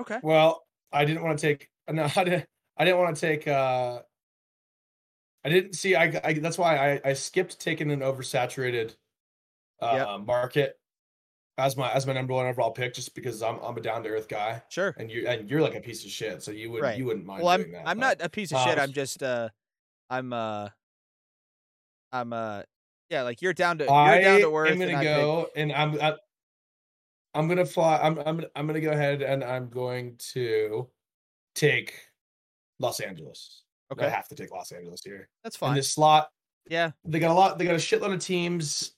[0.00, 0.18] Okay.
[0.22, 4.00] Well, I didn't want to take no, I didn't I didn't want to take uh
[5.44, 8.96] I didn't see I, I that's why I I skipped taking an oversaturated
[9.80, 10.26] uh Yep.
[10.26, 10.76] market
[11.58, 14.08] as my as my number one overall pick just because I'm I'm a down to
[14.10, 14.94] earth guy Sure.
[14.98, 16.98] and you and you're like a piece of shit so you would Right.
[16.98, 17.88] you wouldn't mind Well, I'm that.
[17.88, 18.78] I'm but- not a piece of shit.
[18.78, 19.48] uh, I'm just uh,
[20.10, 20.68] I'm uh,
[22.12, 22.62] I'm uh,
[23.08, 24.70] yeah, like you're down to you're I down to earth.
[24.70, 26.14] am gonna I pick- go and I'm I,
[27.34, 30.88] I'm gonna fly I'm I'm I'm gonna go ahead and I'm going to
[31.54, 31.94] take
[32.78, 33.62] Los Angeles.
[33.92, 35.28] Okay, I have to take Los Angeles here.
[35.42, 35.74] that's In fine.
[35.76, 36.30] this slot,
[36.68, 37.58] yeah, they got a lot.
[37.58, 38.92] They got a shitload of teams.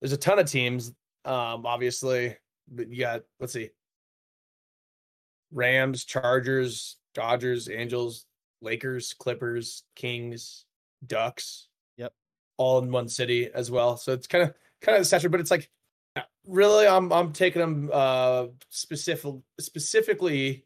[0.00, 0.92] There's a ton of teams.
[1.24, 2.36] Um, obviously,
[2.68, 3.70] but you got let's see,
[5.52, 8.26] Rams, Chargers, Dodgers, Angels,
[8.62, 10.64] Lakers, Clippers, Kings,
[11.06, 11.68] Ducks.
[12.58, 13.96] All in one city as well.
[13.96, 15.70] So it's kind of kind of saturated, but it's like
[16.46, 20.64] really, I'm I'm taking them uh specific specifically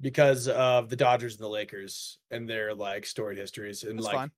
[0.00, 4.14] because of the Dodgers and the Lakers and their like storied histories and that's like
[4.14, 4.30] fine.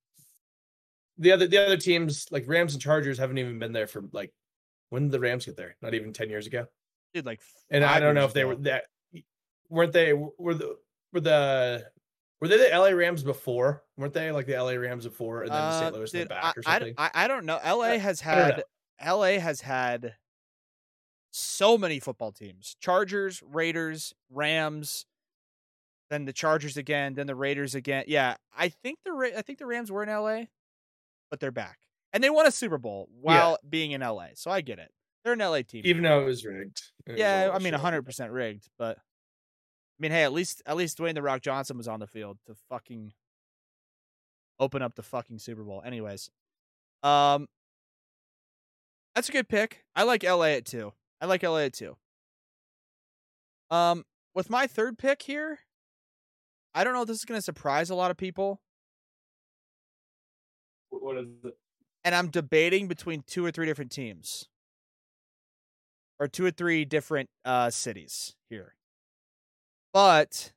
[1.18, 4.32] the other the other teams like Rams and Chargers haven't even been there for like
[4.90, 5.76] when did the Rams get there?
[5.80, 6.66] Not even ten years ago.
[7.14, 7.40] Dude, like,
[7.70, 8.84] And I don't know if they were that
[9.68, 10.76] weren't they were the
[11.12, 11.86] were the
[12.43, 13.84] were they the LA Rams before?
[13.97, 15.95] Weren't they like the LA Rams before and then the Uh, St.
[15.95, 16.95] Louis in the dude, back or I, I, something?
[16.99, 17.61] I, I don't know.
[17.64, 18.64] LA has had
[19.01, 20.16] LA has had
[21.30, 25.07] so many football teams: Chargers, Raiders, Rams,
[26.11, 28.05] then the Chargers again, then the Raiders again.
[28.09, 30.47] Yeah, I think the Ra- I think the Rams were in LA,
[31.30, 31.78] but they're back
[32.12, 34.28] and they won a Super Bowl while being in LA.
[34.34, 34.90] So I get it.
[35.24, 35.82] They're an LA team.
[35.84, 36.82] Even though it was rigged.
[37.07, 38.99] It yeah, all I mean, hundred percent rigged, but
[39.99, 42.55] mean, hey, at least at least Dwayne the Rock Johnson was on the field to
[42.68, 43.12] fucking
[44.59, 45.82] open up the fucking Super Bowl.
[45.84, 46.30] Anyways,
[47.03, 47.49] um,
[49.14, 49.84] that's a good pick.
[49.95, 50.93] I like LA at two.
[51.20, 51.97] I like LA at two.
[53.70, 55.61] Um, with my third pick here,
[56.74, 58.61] I don't know if this is gonna surprise a lot of people,
[60.90, 61.59] What- What is it?
[62.05, 64.49] and I'm debating between two or three different teams.
[66.18, 68.76] Or two or three different uh cities here.
[69.93, 70.53] But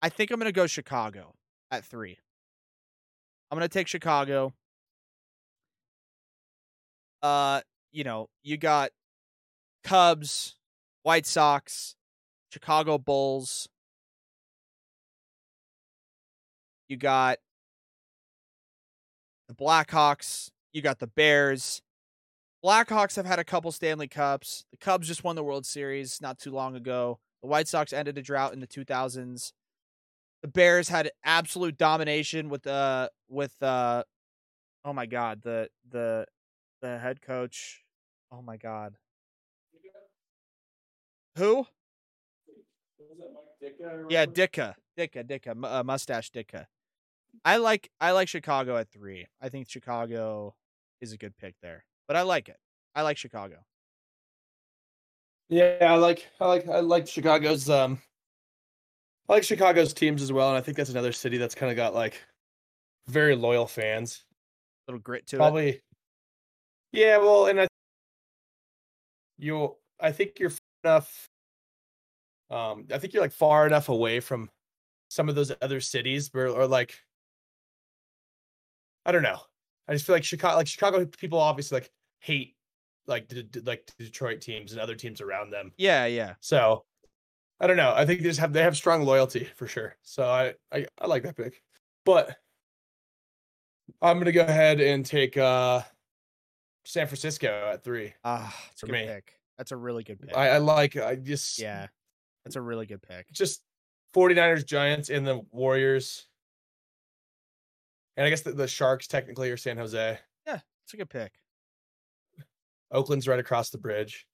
[0.00, 1.34] I think I'm gonna go Chicago
[1.70, 2.18] at three.
[3.50, 4.54] I'm gonna take Chicago.
[7.22, 7.60] Uh,
[7.92, 8.90] you know, you got
[9.84, 10.56] Cubs,
[11.02, 11.94] White Sox,
[12.50, 13.68] Chicago Bulls.
[16.88, 17.38] You got
[19.48, 20.50] the Blackhawks.
[20.72, 21.82] You got the Bears.
[22.64, 24.64] Blackhawks have had a couple Stanley Cups.
[24.70, 27.18] The Cubs just won the World Series not too long ago.
[27.42, 29.52] The White Sox ended a drought in the 2000s.
[30.42, 34.04] The Bears had absolute domination with uh with uh
[34.84, 36.26] oh my god, the the
[36.82, 37.82] the head coach.
[38.32, 38.96] Oh my god.
[41.36, 41.66] Who?
[44.08, 46.66] Yeah, Ditka, Ditka, Ditka, uh, mustache Ditka.
[47.44, 49.26] I like I like Chicago at three.
[49.40, 50.54] I think Chicago
[51.00, 52.58] is a good pick there, but I like it.
[52.94, 53.56] I like Chicago.
[55.48, 57.98] Yeah, I like I like I like Chicago's um
[59.28, 61.76] I like Chicago's teams as well, and I think that's another city that's kind of
[61.76, 62.22] got like
[63.06, 64.24] very loyal fans.
[64.86, 65.38] A little grit to it.
[65.38, 65.82] Probably.
[66.92, 67.66] Yeah, well, and I
[69.38, 71.28] you I think you're far enough
[72.50, 74.50] um I think you're like far enough away from
[75.08, 77.00] some of those other cities where or like
[79.04, 79.38] I don't know.
[79.88, 82.56] I just feel like Chicago like Chicago people obviously like hate
[83.06, 85.72] like the, like the Detroit teams and other teams around them.
[85.76, 86.34] Yeah, yeah.
[86.40, 86.84] So
[87.60, 87.92] I don't know.
[87.94, 89.94] I think they just have they have strong loyalty for sure.
[90.02, 91.62] So I I, I like that pick.
[92.04, 92.36] But
[94.02, 95.82] I'm gonna go ahead and take uh
[96.84, 98.14] San Francisco at three.
[98.24, 99.06] Ah, it's a good me.
[99.06, 99.32] pick.
[99.58, 100.36] That's a really good pick.
[100.36, 101.86] I, I like I just yeah,
[102.44, 103.32] that's a really good pick.
[103.32, 103.62] just
[104.14, 106.26] 49ers, Giants, and the Warriors.
[108.16, 110.18] And I guess the, the Sharks technically are San Jose.
[110.46, 111.32] Yeah, it's a good pick.
[112.90, 114.26] Oakland's right across the bridge.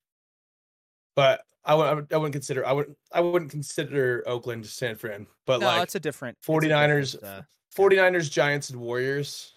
[1.16, 4.96] But I would I would- I wouldn't consider I wouldn't I wouldn't consider Oakland San
[4.96, 5.26] Fran.
[5.46, 7.42] But no, like it's a different it's a 49ers different, uh,
[7.76, 9.54] 49ers, Giants, and Warriors.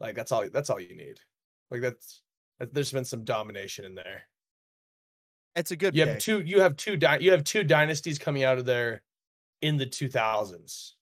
[0.00, 1.18] Like that's all that's all you need.
[1.70, 2.22] Like that's
[2.72, 4.22] there's been some domination in there.
[5.56, 6.12] it's a good You pick.
[6.14, 9.02] have two you have two dy- you have two dynasties coming out of there
[9.62, 10.92] in the 2000s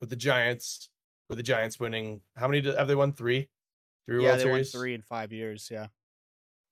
[0.00, 0.88] with the Giants
[1.30, 3.48] with the Giants winning how many do- have they won 3?
[4.06, 5.68] 3 yeah, World they won three in five years.
[5.70, 5.86] Yeah,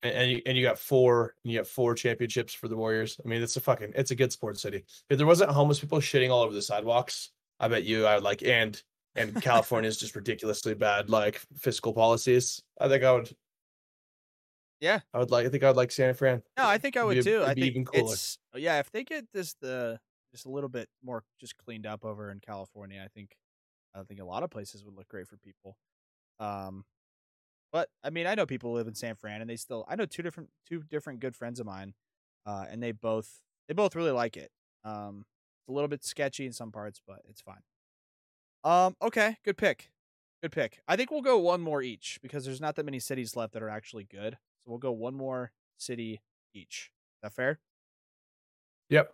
[0.03, 3.19] And, and you and you got four and you got four championships for the Warriors.
[3.25, 4.85] I mean, it's a fucking it's a good sports city.
[5.09, 7.31] If there wasn't homeless people shitting all over the sidewalks,
[7.61, 8.81] I bet you I would like and
[9.15, 12.61] and California's just ridiculously bad like fiscal policies.
[12.81, 13.31] I think I would
[14.81, 15.01] Yeah.
[15.15, 15.47] I would like.
[15.47, 16.43] I think I would like San Fran.
[16.57, 17.43] No, I think I would be- too.
[17.45, 18.13] I be think even cooler.
[18.15, 18.79] it's yeah.
[18.81, 20.01] If they get this the
[20.33, 23.37] just a little bit more just cleaned up over in California, I think
[23.95, 25.77] I don't think a lot of places would look great for people.
[26.39, 26.85] Um,
[27.73, 29.85] but I mean, I know people who live in San Fran, and they still.
[29.89, 31.95] I know two different two different good friends of mine,
[32.47, 34.51] uh, and they both they both really like it.
[34.85, 35.25] Um,
[35.61, 37.63] it's a little bit sketchy in some parts, but it's fine.
[38.65, 39.91] Um, okay, good pick,
[40.43, 40.81] good pick.
[40.89, 43.63] I think we'll go one more each because there's not that many cities left that
[43.63, 44.39] are actually good.
[44.65, 46.23] So we'll go one more city
[46.55, 46.91] each.
[47.17, 47.59] Is that fair?
[48.89, 49.13] Yep.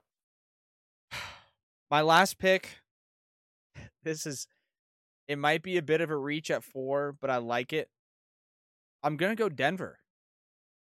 [1.91, 2.79] My last pick.
[4.05, 4.47] This is
[5.29, 7.89] it might be a bit of a reach at four, but I like it.
[9.03, 9.99] I'm gonna go Denver.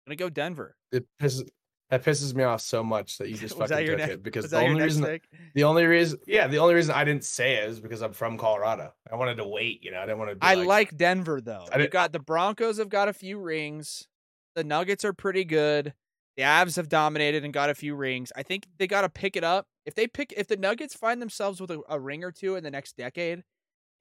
[0.06, 0.76] I'm gonna go Denver.
[0.92, 1.48] It pisses
[1.90, 4.60] that pisses me off so much that you just fucking took next- it because the
[4.60, 5.24] only reason pick?
[5.56, 8.38] the only reason yeah the only reason I didn't say it is because I'm from
[8.38, 8.94] Colorado.
[9.12, 9.84] I wanted to wait.
[9.84, 10.46] You know, I didn't want to.
[10.46, 11.66] I like, like Denver though.
[11.72, 14.08] I got the Broncos have got a few rings.
[14.56, 15.94] The Nuggets are pretty good.
[16.38, 18.32] The Avs have dominated and got a few rings.
[18.36, 19.68] I think they got to pick it up.
[19.86, 22.64] If they pick, if the Nuggets find themselves with a, a ring or two in
[22.64, 23.44] the next decade,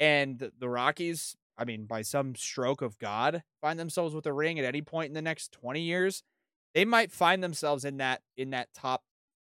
[0.01, 4.59] and the- Rockies, I mean, by some stroke of God, find themselves with a ring
[4.59, 6.22] at any point in the next twenty years,
[6.74, 9.05] they might find themselves in that in that top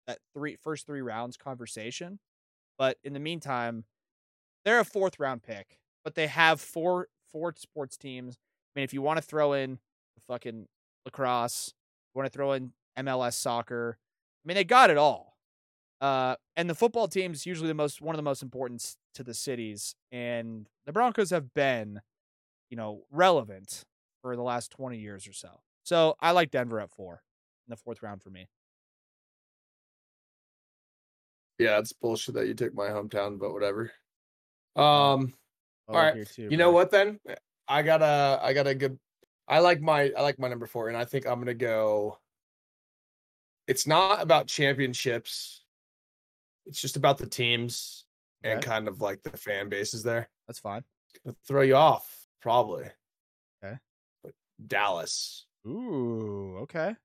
[0.05, 2.19] that three first three rounds conversation.
[2.77, 3.85] But in the meantime,
[4.65, 8.37] they're a fourth round pick, but they have four four sports teams.
[8.75, 9.79] I mean, if you want to throw in
[10.27, 10.67] fucking
[11.05, 11.73] lacrosse,
[12.13, 13.97] you want to throw in MLS soccer.
[14.43, 15.32] I mean, they got it all.
[16.01, 19.33] Uh, and the football team's usually the most one of the most important to the
[19.33, 22.01] cities, and the Broncos have been,
[22.69, 23.83] you know, relevant
[24.21, 25.61] for the last twenty years or so.
[25.83, 27.21] So I like Denver at four
[27.67, 28.47] in the fourth round for me.
[31.59, 33.91] Yeah, it's bullshit that you took my hometown, but whatever.
[34.75, 35.33] Um.
[35.89, 37.19] I'll All right, too, You know what then?
[37.67, 38.97] I got a I got a good
[39.47, 42.19] I like my I like my number 4 and I think I'm going to go
[43.67, 45.62] It's not about championships.
[46.65, 48.05] It's just about the teams
[48.43, 48.65] and Okay.
[48.65, 50.29] kind of like the fan bases there.
[50.47, 50.83] That's fine.
[51.25, 52.89] It'll throw you off probably.
[53.63, 53.77] Okay.
[54.23, 54.33] But
[54.65, 55.45] Dallas.
[55.67, 56.95] Ooh, okay.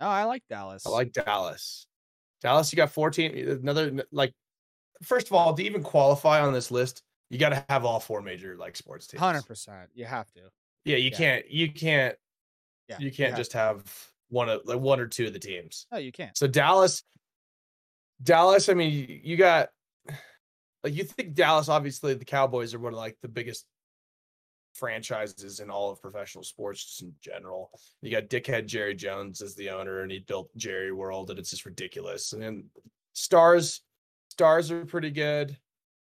[0.00, 0.86] Oh, I like Dallas.
[0.86, 1.86] I like Dallas.
[2.40, 4.32] Dallas you got 14 another like
[5.02, 8.20] first of all to even qualify on this list, you got to have all four
[8.22, 9.20] major like sports teams.
[9.20, 9.90] hundred percent.
[9.94, 10.50] You have to.
[10.84, 11.16] Yeah, you Yeah.
[11.18, 12.16] can't you can't
[12.88, 13.58] Yeah, you can't have just to.
[13.58, 15.86] have one of like one or two of the teams.
[15.92, 16.36] No, you can't.
[16.36, 17.02] So Dallas,
[18.22, 18.68] Dallas.
[18.68, 19.68] I mean, you- got
[20.84, 21.68] like you think Dallas.
[21.68, 23.66] Obviously, the Cowboys are one of like the biggest
[24.74, 27.70] franchises in all of professional sports just in general.
[28.00, 31.50] You got dickhead Jerry Jones as the owner, and he built Jerry World, and it's
[31.50, 32.32] just ridiculous.
[32.32, 32.64] And then
[33.12, 33.82] stars,
[34.30, 35.56] stars are pretty good.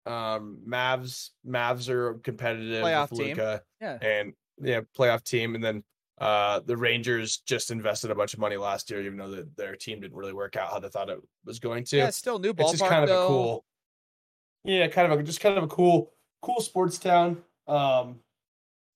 [0.05, 2.83] Um, Mavs, Mavs are competitive.
[2.83, 3.37] Playoff with team.
[3.81, 3.97] Yeah.
[4.01, 5.55] and yeah, playoff team.
[5.55, 5.83] And then
[6.19, 9.75] uh the Rangers just invested a bunch of money last year, even though the, their
[9.75, 11.97] team didn't really work out how they thought it was going to.
[11.97, 13.25] Yeah, it's still new ballpark it's just kind of though.
[13.25, 13.65] a cool,
[14.63, 16.11] yeah, kind of a just kind of a cool,
[16.41, 17.41] cool sports town.
[17.67, 18.19] Um,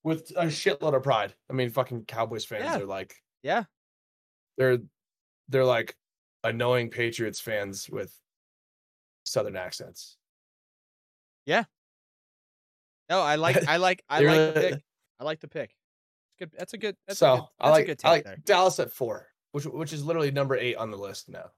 [0.03, 1.33] with a shitload of pride.
[1.49, 2.79] I mean, fucking Cowboys fans Yeah.
[2.79, 3.63] are like, Yeah.
[4.57, 4.79] they're
[5.47, 5.95] they're like
[6.43, 8.13] annoying Patriots fans with
[9.23, 10.17] southern accents.
[11.45, 11.63] Yeah.
[13.09, 14.83] No, I like I like I like the pick.
[15.19, 15.75] I like the pick.
[16.39, 16.51] Good.
[16.57, 18.37] That's a good that's so a good, I like a good I like there.
[18.43, 21.51] Dallas at four, which which is literally number eight on the list now.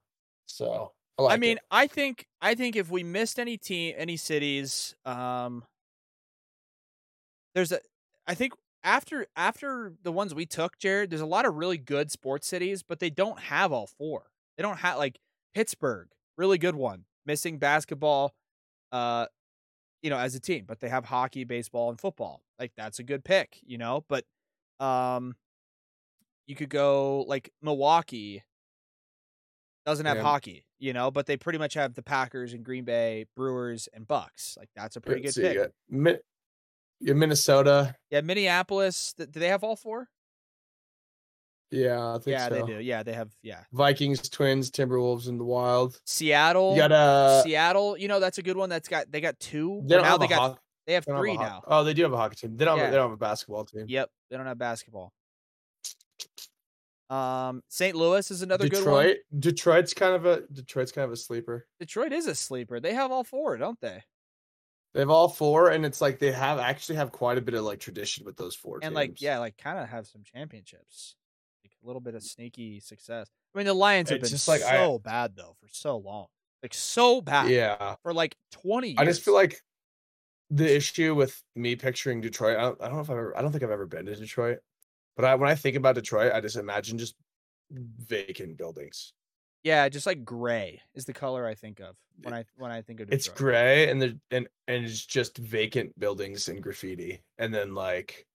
[0.46, 1.62] So I, like I mean, it.
[1.70, 5.64] I think I think if we missed any team, any cities, um,
[7.54, 7.80] there's a.
[8.26, 8.52] I think
[8.84, 12.82] after after the ones we took, Jared, there's a lot of really good sports cities,
[12.82, 14.24] but they don't have all four.
[14.56, 15.18] They don't have like
[15.54, 18.34] Pittsburgh, really good one, missing basketball,
[18.92, 19.26] uh,
[20.02, 22.42] you know, as a team, but they have hockey, baseball, and football.
[22.58, 24.04] Like that's a good pick, you know.
[24.08, 24.24] But,
[24.80, 25.34] um,
[26.46, 28.42] you could go like Milwaukee
[29.84, 30.22] doesn't have Yeah.
[30.22, 34.06] hockey, you know, but they pretty much have the Packers and Green Bay, Brewers and
[34.06, 34.56] Bucks.
[34.58, 35.54] Like that's a pretty Let's good see, pick.
[35.54, 36.18] you got Mi-
[37.00, 37.94] you Minnesota.
[38.10, 39.12] Yeah, Minneapolis.
[39.14, 40.08] th- Do they have all four?
[41.70, 42.54] Yeah, I think Yeah, so.
[42.54, 42.80] they do.
[42.80, 43.30] Yeah, they have.
[43.42, 46.00] Yeah, Vikings, Twins, Timberwolves, and the Wild.
[46.06, 46.72] Seattle.
[46.74, 47.98] You got uh, Seattle.
[47.98, 48.68] You know, that's a good one.
[48.68, 49.82] That's got they got two.
[49.84, 50.60] they now have they got hockey.
[50.86, 51.62] They have they have three ho- now.
[51.66, 52.56] Oh, they do have a hockey team.
[52.56, 52.76] They don't.
[52.76, 52.84] Yeah.
[52.84, 53.84] Have, they don't have a basketball team.
[53.88, 55.12] Yep, they don't have basketball.
[57.08, 57.94] Um, St.
[57.94, 59.04] Louis is another good one.
[59.04, 59.16] Detroit.
[59.38, 61.66] Detroit's kind of a Detroit's kind of a sleeper.
[61.78, 62.80] Detroit is a sleeper.
[62.80, 64.02] They have all four, don't they?
[64.92, 67.64] They have all four, and it's like they have actually have quite a bit of
[67.64, 68.80] like tradition with those four.
[68.82, 71.14] And like, yeah, like kind of have some championships,
[71.64, 73.28] like a little bit of sneaky success.
[73.54, 75.98] I mean, the Lions have It's been just like I- so bad though for so
[75.98, 76.26] long,
[76.62, 77.50] like so bad.
[77.50, 77.94] yeah.
[78.02, 78.88] for like twenty.
[78.88, 78.98] years.
[78.98, 79.62] I just feel like
[80.50, 82.56] the issue with me picturing Detroit.
[82.56, 83.36] I don't, I don't know if I've ever.
[83.36, 84.58] I don't think I've ever been to Detroit.
[85.16, 87.14] But I, when I think about Detroit, I just imagine just
[87.70, 89.12] vacant buildings.
[89.64, 93.00] Yeah, just like gray is the color I think of when I when I think
[93.00, 93.18] of Detroit.
[93.18, 98.26] It's gray and the and and it's just vacant buildings and graffiti, and then like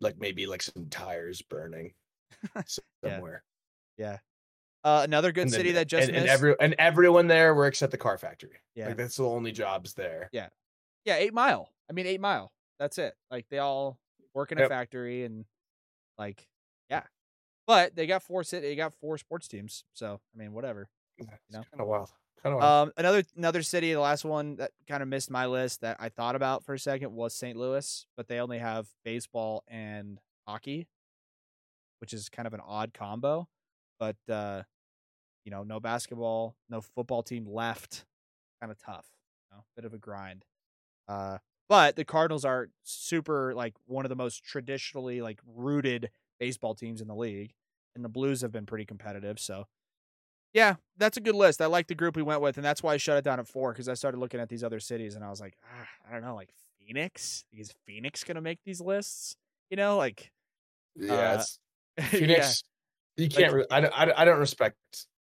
[0.00, 1.92] like maybe like some tires burning
[3.02, 3.42] somewhere.
[3.96, 4.18] Yeah.
[4.82, 7.90] Uh, another good then- city that just and, and every and everyone there works at
[7.90, 8.58] the car factory.
[8.74, 8.88] Yeah.
[8.88, 10.28] like that's the only jobs there.
[10.32, 10.48] yeah,
[11.06, 11.68] Eight Mile.
[11.88, 12.52] I mean, Eight Mile.
[12.78, 13.14] That's it.
[13.30, 13.98] Like they all
[14.34, 14.70] work in a Yep.
[14.70, 15.44] factory and
[16.18, 16.46] like
[16.88, 17.02] yeah.
[17.66, 18.68] But they got four city.
[18.68, 19.84] They got four sports teams.
[19.92, 20.88] So I mean, whatever.
[21.18, 21.62] It's know?
[21.70, 22.10] kind of wild.
[22.42, 22.88] Kind of wild.
[22.88, 26.08] Um, another another city, the last one that kind of missed my list that I
[26.08, 27.56] thought about for a second was St.
[27.56, 30.88] Louis, but they only have baseball and hockey,
[32.00, 33.46] which is kind of an odd combo.
[33.98, 34.62] But uh,
[35.44, 38.06] you know, no basketball, no football team left.
[38.60, 39.06] Kind of tough.
[39.50, 40.44] You know, bit of a grind.
[41.10, 41.38] Uh,
[41.68, 47.00] but the Cardinals are super like one of the most traditionally like rooted baseball teams
[47.00, 47.52] in the league,
[47.94, 49.38] and the Blues have been pretty competitive.
[49.40, 49.66] So
[50.52, 51.60] yeah, that's a good list.
[51.60, 53.46] I like the group we went with, and that's why I shut it down at
[53.46, 56.12] four because I started looking at these other cities, and I was like, ah, I
[56.12, 57.44] don't know, like Phoenix.
[57.52, 59.36] Is Phoenix gonna make these lists?
[59.70, 60.32] You know, like
[60.96, 61.58] yeah, uh, it's,
[61.98, 62.62] yeah, Phoenix.
[63.16, 63.52] You can't.
[63.52, 63.92] re- I don't.
[63.98, 64.76] I don't- I don't respect.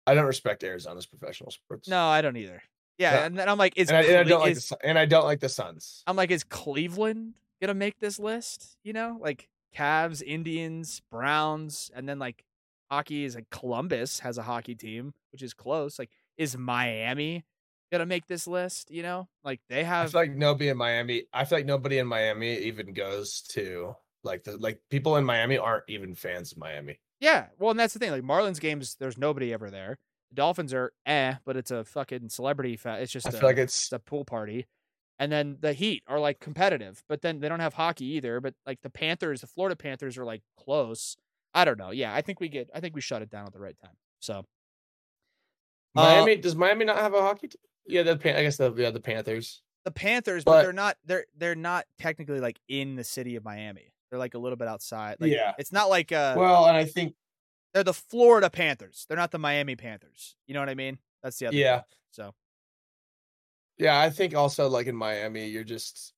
[0.07, 1.88] I don't respect Arizona's professional sports.
[1.88, 2.61] no, I don't either.
[2.98, 3.24] Yeah, No.
[3.24, 4.54] and then I'm like, is, and I, and I don't like.
[4.54, 6.04] The, is- and I don't like the Suns.
[6.08, 8.78] I'm like, is Cleveland gonna make this list?
[8.84, 12.46] You know, like Cavs, Indians, Browns, and then like
[12.89, 16.00] hockey is like Columbus has a hockey team, which is close.
[16.00, 17.43] Like, is Miami
[17.91, 18.89] gonna make this list?
[18.91, 20.12] You know, like they I have.
[20.12, 21.24] feel like nobody in Miami.
[21.34, 25.58] I feel like nobody in Miami even goes to like the like people in Miami
[25.58, 27.00] aren't even fans of Miami.
[27.20, 28.12] Yeah, well, and that's the thing.
[28.12, 29.98] Like Marlins games, there's nobody ever there.
[30.32, 32.76] The Dolphins are eh, but it's a fucking celebrity.
[32.78, 34.65] Fa- it's just I a, feel like it's it's a pool party.
[35.17, 38.41] And then the Heat are like competitive, but then they don't have hockey either.
[38.41, 41.15] But like the Panthers, the Florida Panthers are like close.
[41.53, 41.91] I don't know.
[41.91, 42.69] Yeah, I think we get.
[42.76, 43.95] I think we shut it down at the right time.
[44.19, 44.39] So
[45.95, 46.36] Uh, Miami.
[46.38, 47.61] does Miami not have a hockey team?
[47.88, 49.61] Yeah, the Pan- I guess the yeah the Panthers.
[49.86, 50.97] the Panthers, but, But- they're not.
[51.05, 53.93] They're they're not technically like in the city of Miami.
[54.09, 55.17] They're like a little bit outside.
[55.19, 55.53] Like, Yeah.
[55.57, 57.15] it's not like uh, well, and I think
[57.76, 59.05] they're the Florida Panthers.
[59.07, 60.36] They're not the Miami Panthers.
[60.47, 60.97] You know what I mean?
[61.21, 61.57] That's the other.
[61.57, 61.82] Yeah.
[62.11, 62.34] So
[63.78, 66.13] yeah, I think also like in Miami, you're just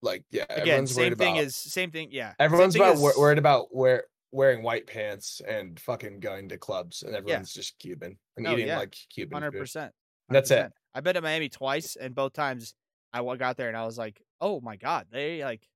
[0.00, 0.44] like yeah.
[0.44, 2.08] again, everyone's same worried thing about, is same thing.
[2.10, 7.02] Yeah, everyone's about wor- worried about wear, wearing white pants and fucking going to clubs,
[7.02, 8.78] and everyone's just Cuban and Oh, eating yeah.
[8.78, 9.92] like Cuban Hundred percent.
[10.30, 10.72] That's it.
[10.94, 12.74] I've been to Miami twice, and both times
[13.12, 15.68] I got there and I was like, "Oh my god!" They like,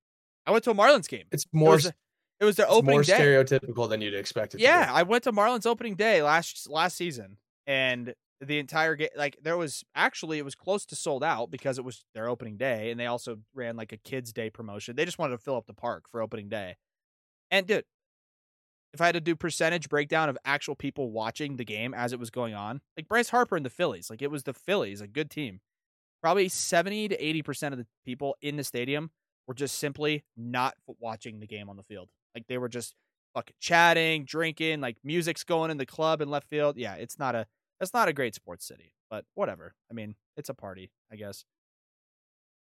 [0.47, 1.25] I went to a Marlins game.
[1.31, 1.91] It's It more was,
[2.39, 3.19] it was their it's opening more day.
[3.19, 4.61] stereotypical than you'd expect it.
[4.61, 9.37] Yeah, I went to Marlins opening day last last season, and the entire game, like
[9.41, 12.91] there was actually it was close to sold out because it was their opening day,
[12.91, 14.95] and they also ran like a kids' day promotion.
[14.95, 16.75] They just wanted to fill up the park for opening day,
[17.49, 17.85] and dude,
[18.93, 22.19] if I had to do percentage breakdown of actual people watching the game as it
[22.19, 25.07] was going on, like Bryce Harper and the Phillies, like it was the Phillies, a
[25.07, 25.61] good team.
[26.21, 29.11] Probably seventy to eighty percent of the people in the stadium
[29.47, 32.09] were just simply not watching the game on the field.
[32.35, 32.93] Like they were just
[33.33, 36.77] fucking chatting, drinking, like music's going in the club in left field.
[36.77, 37.45] Yeah, it's not a
[37.81, 39.73] it's not a great sports city, but whatever.
[39.91, 41.45] I mean, it's a party, I guess.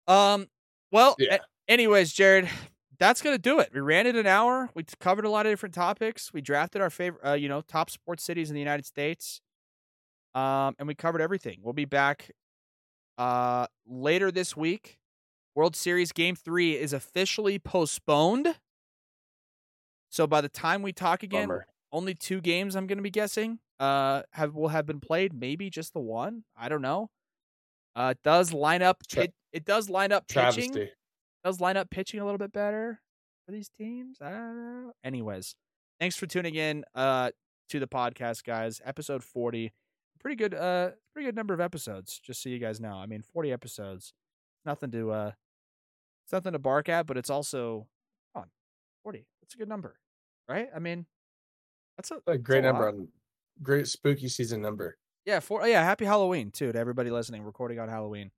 [0.08, 0.47] Um,
[0.91, 1.36] well, Yeah.
[1.36, 2.49] a- anyways, Jared,
[2.99, 3.72] that's gonna do it.
[3.74, 4.70] We ran it an hour.
[4.76, 6.34] We covered a lot of different topics.
[6.34, 9.41] We drafted our favorite, uh, you know, top sports cities in the United States.
[10.36, 11.60] Um, and we covered everything.
[11.62, 12.32] We'll be back
[13.18, 14.99] uh later this week.
[15.56, 18.58] World Series Game Three is officially postponed.
[20.12, 21.66] So by the time we talk again, Bummer.
[21.91, 25.68] only two games I'm going to be guessing uh have will have been played maybe
[25.68, 27.09] just the one i don't know.
[27.95, 30.72] Uh it does line up Tra- it, it does line up pitching
[31.43, 33.01] does line up pitching a little bit better
[33.45, 34.91] for these teams i don't know.
[35.03, 35.55] Anyways
[35.99, 37.32] thanks for tuning in uh
[37.70, 38.82] to the podcast guys.
[38.86, 39.74] Episode 40
[40.20, 42.93] pretty good uh pretty good number of episodes just so you guys know.
[42.97, 44.14] I mean 40 episodes
[44.64, 45.32] nothing to uh
[46.26, 47.88] it's nothing to bark at but it's also
[48.36, 48.49] come on
[49.03, 49.99] 40 that's a good number
[50.47, 51.06] right i mean
[51.97, 53.08] that's a A great a number on
[53.62, 54.97] great spooky season number.
[55.26, 57.43] Yeah, for oh, yeah, happy Halloween too to everybody listening.
[57.43, 58.32] Recording on Halloween.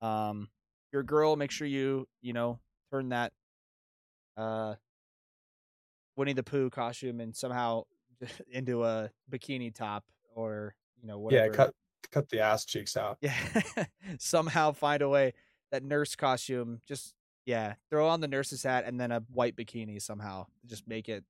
[0.00, 0.48] Um,
[0.92, 2.60] your girl, make sure you you know
[2.92, 3.32] turn that
[4.36, 4.74] uh
[6.16, 7.84] Winnie the Pooh costume and somehow
[8.52, 10.04] into a bikini top
[10.34, 11.46] or you know whatever.
[11.46, 11.74] Yeah, cut
[12.12, 13.18] cut the ass cheeks out.
[13.20, 13.34] Yeah,
[14.20, 15.34] somehow find a way
[15.72, 16.80] that nurse costume.
[16.86, 17.14] Just
[17.48, 20.44] yeah, throw on the nurse's hat and then a white bikini somehow.
[20.66, 21.24] Just make it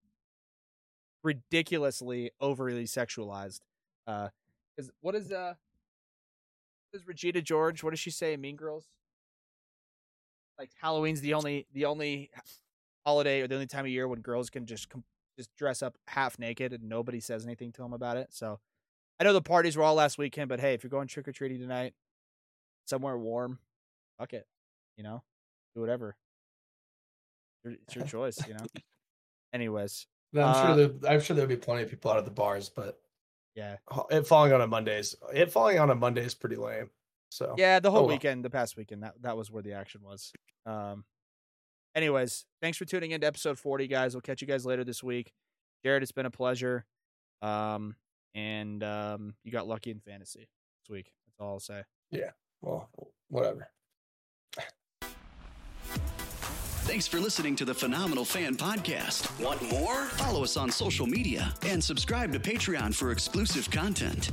[1.22, 3.60] ridiculously overly sexualized.
[4.04, 4.30] Uh,
[4.76, 5.54] is what is uh,
[6.92, 7.84] is Regina George?
[7.84, 8.36] What does she say?
[8.36, 8.88] Mean Girls.
[10.58, 12.32] Like Halloween's the only the only
[13.06, 15.04] holiday or the only time of year when girls can just com-
[15.38, 18.30] just dress up half naked and nobody says anything to them about it.
[18.32, 18.58] So
[19.20, 21.32] I know the parties were all last weekend, but hey, if you're going trick or
[21.32, 21.94] treating tonight,
[22.86, 23.60] somewhere warm,
[24.18, 24.48] fuck it,
[24.96, 25.22] you know,
[25.78, 26.16] do whatever.
[27.64, 28.66] It's your choice, you know.
[29.52, 32.30] Anyways, I'm Uh, sure there, I'm sure there'll be plenty of people out at the
[32.30, 33.00] bars, but
[33.54, 33.76] yeah,
[34.10, 36.90] it falling on a Monday is it falling on a Monday is pretty lame.
[37.30, 38.14] So yeah, the whole Oh, well.
[38.14, 40.32] weekend, the past weekend, that that was where the action was.
[40.66, 41.04] Um,
[41.94, 44.14] anyways, thanks for tuning in to episode 40, guys.
[44.14, 45.32] We'll catch you guys later this week.
[45.84, 46.84] Jared, it's been a pleasure.
[47.42, 47.96] Um,
[48.34, 50.40] and um, you got lucky in fantasy
[50.82, 51.12] this week.
[51.26, 51.82] That's all I'll say.
[52.10, 52.30] Yeah.
[52.62, 52.88] Well,
[53.28, 53.68] whatever.
[56.88, 59.28] Thanks for listening to the Phenomenal Fan Podcast.
[59.44, 60.06] Want more?
[60.06, 64.30] Follow us on social media and subscribe to Patreon for exclusive content.